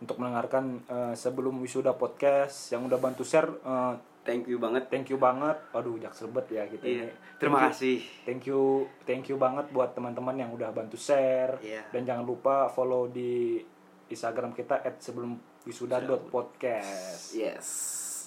untuk 0.00 0.16
mendengarkan 0.18 0.78
eh, 0.86 1.14
sebelum 1.14 1.58
wisuda 1.58 1.90
podcast 1.92 2.70
yang 2.70 2.86
udah 2.86 2.98
bantu 2.98 3.22
share 3.22 3.50
eh, 3.50 3.94
thank 4.24 4.44
you 4.44 4.56
banget 4.56 4.88
thank 4.88 5.06
you 5.06 5.16
banget. 5.16 5.56
Aduh, 5.70 5.96
jaksel 5.96 6.28
banget 6.28 6.48
ya 6.50 6.62
kita 6.66 6.82
Iya. 6.82 7.04
ini. 7.04 7.12
terima 7.36 7.56
Thank 7.58 7.62
you. 7.62 7.70
kasih 7.70 7.98
Thank 8.24 8.42
you, 8.44 8.60
thank 9.04 9.24
you 9.26 9.36
banget 9.36 9.66
buat 9.68 9.92
teman-teman 9.92 10.34
yang 10.34 10.50
udah 10.50 10.68
bantu 10.70 10.96
share 10.96 11.60
Iya. 11.60 11.84
dan 11.88 12.02
jangan 12.02 12.24
lupa 12.24 12.66
follow 12.66 13.06
di 13.06 13.60
Instagram 14.06 14.50
kita 14.50 14.80
sebelum 14.98 15.36
wisuda.podcast. 15.62 17.34
yes 17.34 17.68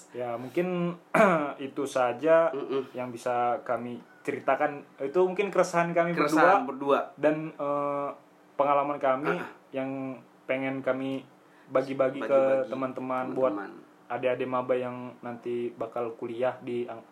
Ya 0.08 0.34
mungkin 0.34 0.96
itu 1.60 1.84
saja 1.84 2.48
Mm-mm. 2.48 2.88
yang 2.92 3.10
bisa 3.10 3.60
kami 3.60 4.00
ceritakan. 4.22 4.80
Itu 4.96 5.20
mungkin 5.22 5.48
keresahan 5.48 5.92
kami 5.92 6.16
keresahan 6.16 6.64
berdua 6.64 7.12
berdua 7.12 7.20
dan 7.20 7.52
eh, 7.52 8.08
pengalaman 8.54 8.96
kami 8.96 9.36
Ah. 9.36 9.44
yang 9.70 10.16
pengen 10.44 10.80
kami 10.80 11.28
bagi-bagi 11.68 12.24
ke 12.24 12.40
teman-teman 12.66 13.36
buat. 13.36 13.52
Adik-adik 14.08 14.44
maba 14.44 14.72
yang 14.72 14.96
nanti 15.20 15.68
bakal 15.70 16.12
kuliah 16.14 16.56
di 16.58 16.84
ang- 16.84 17.04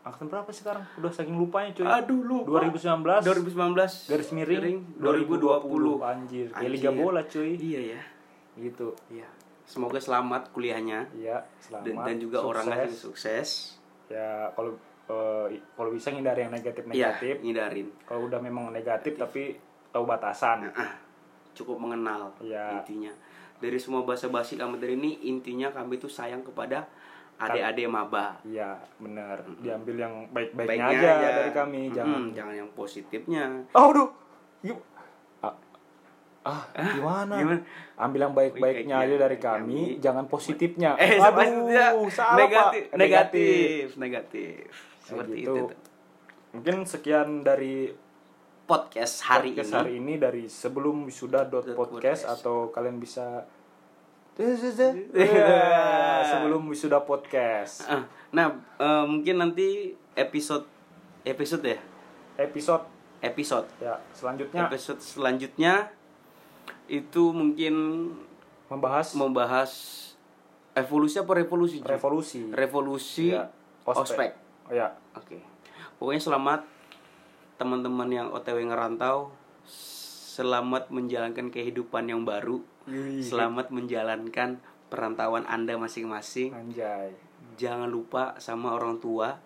angkatan 0.00 0.26
berapa 0.28 0.48
sih 0.48 0.62
sekarang? 0.62 0.86
Udah 0.94 1.10
saking 1.10 1.34
lupanya 1.34 1.70
cuy. 1.72 1.84
aduh 1.84 2.22
lupa. 2.22 2.62
2019 2.64 3.20
2019 3.20 4.08
garis 4.08 4.30
miring 4.30 4.78
2020 4.96 6.00
anjir 6.00 6.46
kayak 6.48 6.56
Anjir. 6.56 6.70
liga 6.70 6.90
bola 6.90 7.20
cuy. 7.22 7.52
Iya 7.54 7.80
ya 7.92 8.00
gitu. 8.56 8.94
Iya. 9.08 9.28
Semoga 9.64 9.98
selamat 9.98 10.48
kuliahnya. 10.50 11.12
Iya 11.12 11.44
selamat. 11.60 11.84
Dan, 11.84 11.94
dan 12.00 12.16
juga 12.16 12.38
sukses. 12.38 12.48
orangnya 12.48 12.76
juga 12.80 12.96
sukses. 12.96 13.48
Ya 14.08 14.28
kalau 14.50 14.72
eh, 15.06 15.46
kalau 15.72 15.90
bisa 15.90 16.08
hindari 16.08 16.40
yang 16.40 16.52
negatif 16.52 16.82
iya 16.86 17.12
negatif 17.12 17.34
ngindarin. 17.40 17.88
Kalau 18.02 18.20
udah 18.24 18.38
memang 18.38 18.70
negatif 18.70 19.12
tapi 19.14 19.58
tahu 19.88 20.04
batasan. 20.04 20.72
Ah, 20.72 20.96
cukup 21.52 21.76
mengenal 21.76 22.32
Iya. 22.38 22.80
intinya 22.80 23.12
dari 23.58 23.78
semua 23.78 24.06
bahasa 24.06 24.30
basi 24.30 24.54
kami 24.54 24.78
dari 24.78 24.94
ini 24.94 25.18
intinya 25.26 25.70
kami 25.70 25.98
tuh 25.98 26.10
sayang 26.10 26.42
kepada 26.42 26.86
adik-adik 27.38 27.86
maba. 27.86 28.34
Iya 28.42 28.78
benar. 28.98 29.46
Diambil 29.62 29.94
yang 29.94 30.14
baik-baiknya 30.34 30.90
baiknya 30.90 30.98
aja, 30.98 31.10
aja. 31.22 31.28
dari 31.38 31.52
kami 31.54 31.80
Mm-mm, 31.86 31.94
jangan. 31.94 32.22
jangan 32.34 32.54
yang 32.54 32.70
positifnya. 32.74 33.44
Oh 33.74 33.94
aduh 33.94 34.08
Gim- 34.58 34.86
ah, 35.38 35.54
ah 36.42 36.62
gimana? 36.74 37.34
gimana? 37.38 37.60
ambil 37.94 38.20
yang 38.26 38.34
baik-baiknya 38.34 38.96
aja 39.06 39.16
dari 39.22 39.38
kami, 39.38 39.94
kami. 39.94 40.02
jangan 40.02 40.24
positifnya. 40.26 40.98
Eh 40.98 41.18
Aduh, 41.18 42.10
salah, 42.10 42.34
negatif, 42.42 42.82
Pak. 42.90 42.96
negatif 42.98 43.86
negatif. 43.94 44.66
Seperti 44.98 45.46
gitu. 45.46 45.70
itu 45.70 45.86
mungkin 46.48 46.76
sekian 46.88 47.44
dari 47.44 47.92
podcast 48.68 49.24
hari 49.24 49.56
podcast 49.56 49.72
ini. 49.72 49.78
hari 49.80 49.92
ini 49.96 50.14
dari 50.20 50.44
sebelum 50.44 51.08
wisuda 51.08 51.48
dot 51.48 51.72
podcast. 51.72 52.28
atau 52.28 52.68
kalian 52.68 53.00
bisa 53.00 53.48
sebelum 56.30 56.62
wisuda 56.68 57.00
podcast. 57.02 57.88
Ah, 57.88 58.04
nah 58.30 58.54
eh, 58.76 59.04
mungkin 59.08 59.40
nanti 59.40 59.96
episode 60.12 60.68
episode 61.24 61.64
ya? 61.64 61.80
Episode. 62.36 62.84
Episode. 63.24 63.66
Ya 63.80 63.98
selanjutnya. 64.12 64.68
Episode 64.68 65.00
selanjutnya 65.00 65.74
itu 66.86 67.32
mungkin 67.32 67.74
membahas? 68.68 69.16
membahas 69.16 69.70
evolusi 70.76 71.18
apa 71.18 71.32
revolusi 71.40 71.80
revolusi. 71.82 72.40
Revolusi 72.52 73.26
Ya, 73.32 73.48
ospek, 73.88 74.12
ospek. 74.14 74.30
Oh, 74.68 74.76
ya. 74.76 74.92
Oke. 75.16 75.40
Pokoknya 75.98 76.22
selamat 76.22 76.77
teman-teman 77.58 78.08
yang 78.08 78.28
otw 78.30 78.54
ngerantau 78.56 79.34
selamat 79.66 80.88
menjalankan 80.88 81.50
kehidupan 81.50 82.06
yang 82.06 82.22
baru 82.22 82.62
Yui. 82.86 83.20
selamat 83.20 83.74
menjalankan 83.74 84.62
perantauan 84.86 85.42
anda 85.44 85.74
masing-masing 85.74 86.54
anjay 86.54 87.10
jangan 87.58 87.90
lupa 87.90 88.38
sama 88.38 88.72
orang 88.72 89.02
tua 89.02 89.42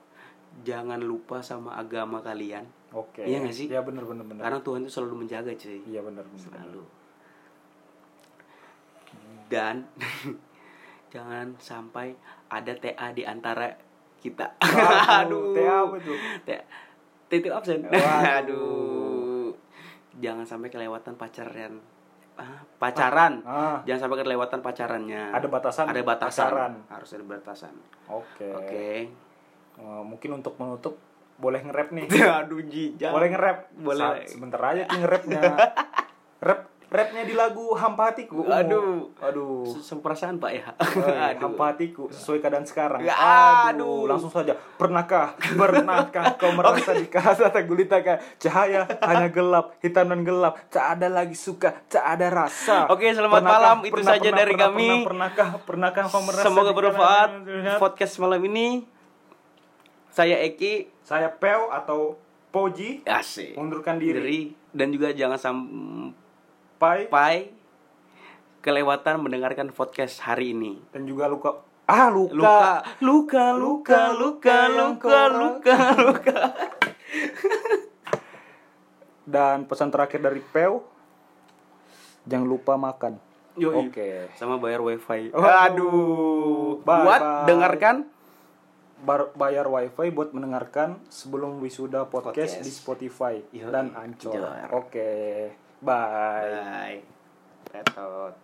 jangan 0.61 1.01
lupa 1.01 1.41
sama 1.41 1.75
agama 1.75 2.21
kalian 2.21 2.69
Oke. 2.93 3.25
Iya 3.25 3.41
nggak 3.41 3.57
sih? 3.57 3.73
Iya 3.73 3.81
benar 3.81 4.05
benar 4.05 4.21
benar. 4.29 4.43
karena 4.45 4.61
Tuhan 4.61 4.85
itu 4.85 4.93
selalu 4.93 5.25
menjaga 5.25 5.49
cuy 5.57 5.81
Iya 5.89 6.05
benar 6.05 6.29
benar. 6.29 6.41
selalu 6.45 6.85
dan 9.49 9.89
jangan 11.13 11.57
sampai 11.57 12.13
ada 12.49 12.73
TA 12.77 13.17
di 13.17 13.25
antara 13.25 13.73
kita 14.21 14.53
Aduh, 15.25 15.57
TA 15.57 15.89
apa 15.89 15.97
tuh? 15.99 16.17
TA 16.45 16.61
titik 17.33 17.49
absen 17.51 17.81
Waduh. 17.89 18.37
aduh 18.37 19.49
jangan 20.15 20.45
sampai 20.45 20.69
kelewatan 20.69 21.17
pacaran 21.17 21.81
ah, 22.37 22.61
pacaran 22.77 23.41
Ah, 23.43 23.81
jangan 23.83 24.07
sampai 24.07 24.21
kelewatan 24.21 24.61
pacarannya 24.61 25.33
ada 25.33 25.49
batasan. 25.49 25.89
ada 25.89 26.01
batasan 26.03 26.45
pacaran. 26.45 26.73
harus 26.87 27.11
ada 27.11 27.25
batasan 27.25 27.75
Oke. 28.07 28.49
oke 28.53 28.89
Eh, 29.73 30.03
mungkin 30.05 30.37
untuk 30.37 30.61
menutup 30.61 31.01
boleh 31.41 31.59
nge-rap 31.59 31.89
nih. 31.91 32.05
aduh 32.39 32.61
jijak 32.61 33.09
boleh 33.09 33.33
nge-rap. 33.33 33.73
Boleh. 33.75 34.29
Sebentar 34.29 34.61
aja 34.63 34.85
nge-rapnya. 34.85 35.41
Rap 36.93 37.09
rapnya 37.09 37.25
di 37.25 37.33
lagu 37.33 37.73
Hampa 37.73 38.13
Hatiku. 38.13 38.45
Ungu. 38.45 38.53
Aduh. 38.53 39.09
Aduh. 39.25 39.65
semperasaan 39.81 40.37
pak 40.37 40.53
ya 40.53 40.65
aduh 40.77 41.49
Hampa 41.49 41.73
hatiku 41.73 42.13
sesuai 42.13 42.45
keadaan 42.45 42.69
sekarang. 42.69 43.01
Aduh. 43.09 44.05
langsung 44.05 44.29
saja. 44.29 44.53
Pernahkah, 44.77 45.33
pernahkah 45.41 46.25
kau 46.41 46.53
merasa 46.53 46.93
di 46.93 47.09
kata 47.09 47.65
gulitakan 47.65 48.21
cahaya 48.37 48.85
hanya 49.09 49.33
gelap, 49.33 49.73
hitam 49.81 50.13
dan 50.13 50.21
gelap, 50.21 50.69
tak 50.69 51.01
ada 51.01 51.09
lagi 51.09 51.33
suka, 51.33 51.73
tak 51.89 52.05
ada 52.05 52.29
rasa. 52.29 52.93
Oke, 52.93 53.09
selamat 53.09 53.41
malam. 53.41 53.77
Itu 53.89 54.05
saja 54.05 54.29
dari 54.29 54.53
kami. 54.53 55.09
Pernah, 55.09 55.33
pernahkah, 55.33 55.49
pernahkah 55.65 56.05
kau 56.13 56.21
merasa 56.21 56.45
semoga 56.45 56.77
bermanfaat 56.77 57.31
podcast 57.81 58.21
malam 58.21 58.45
ini 58.45 58.85
saya 60.13 60.45
Eki 60.45 60.93
Saya 61.01 61.33
Peo 61.33 61.73
atau 61.73 62.21
Poji 62.53 63.01
asik 63.09 63.57
mundurkan 63.57 63.97
diri. 63.97 64.21
diri 64.21 64.41
dan 64.77 64.93
juga 64.93 65.09
jangan 65.17 65.41
sampai 65.41 66.22
Pai 66.83 67.07
kelewatan 68.59 69.23
mendengarkan 69.23 69.71
podcast 69.71 70.19
hari 70.19 70.51
ini 70.51 70.83
dan 70.91 71.07
juga 71.07 71.31
luka. 71.31 71.63
Ah, 71.87 72.11
luka. 72.11 72.83
luka 72.99 73.55
luka 73.55 74.01
luka 74.11 74.59
luka 74.67 75.19
luka 75.31 75.79
luka 75.95 76.37
Dan 79.23 79.71
pesan 79.71 79.95
terakhir 79.95 80.19
dari 80.19 80.43
Peo, 80.43 80.83
jangan 82.27 82.51
lupa 82.51 82.75
makan. 82.75 83.15
Oke. 83.55 84.33
sama 84.35 84.59
bayar 84.59 84.83
wifi 84.83 85.31
Waduh. 85.31 85.45
aduh 85.45 86.83
Bye, 86.83 86.99
buat 86.99 87.21
bye. 87.21 87.47
dengarkan 87.47 87.97
Bar- 88.99 89.31
bayar 89.37 89.71
wifi 89.71 90.11
buat 90.11 90.35
mendengarkan 90.35 90.99
sebelum 91.07 91.63
wisuda 91.63 92.11
podcast, 92.11 92.59
Podcast. 92.59 92.67
di 92.67 92.71
Spotify 92.73 93.35
Yoi, 93.53 93.71
dan. 93.71 93.95
Anchor. 93.95 94.73
Oke, 94.73 95.11
bye. 95.83 97.03
bye 97.03 97.03
Tetot. 97.73 98.35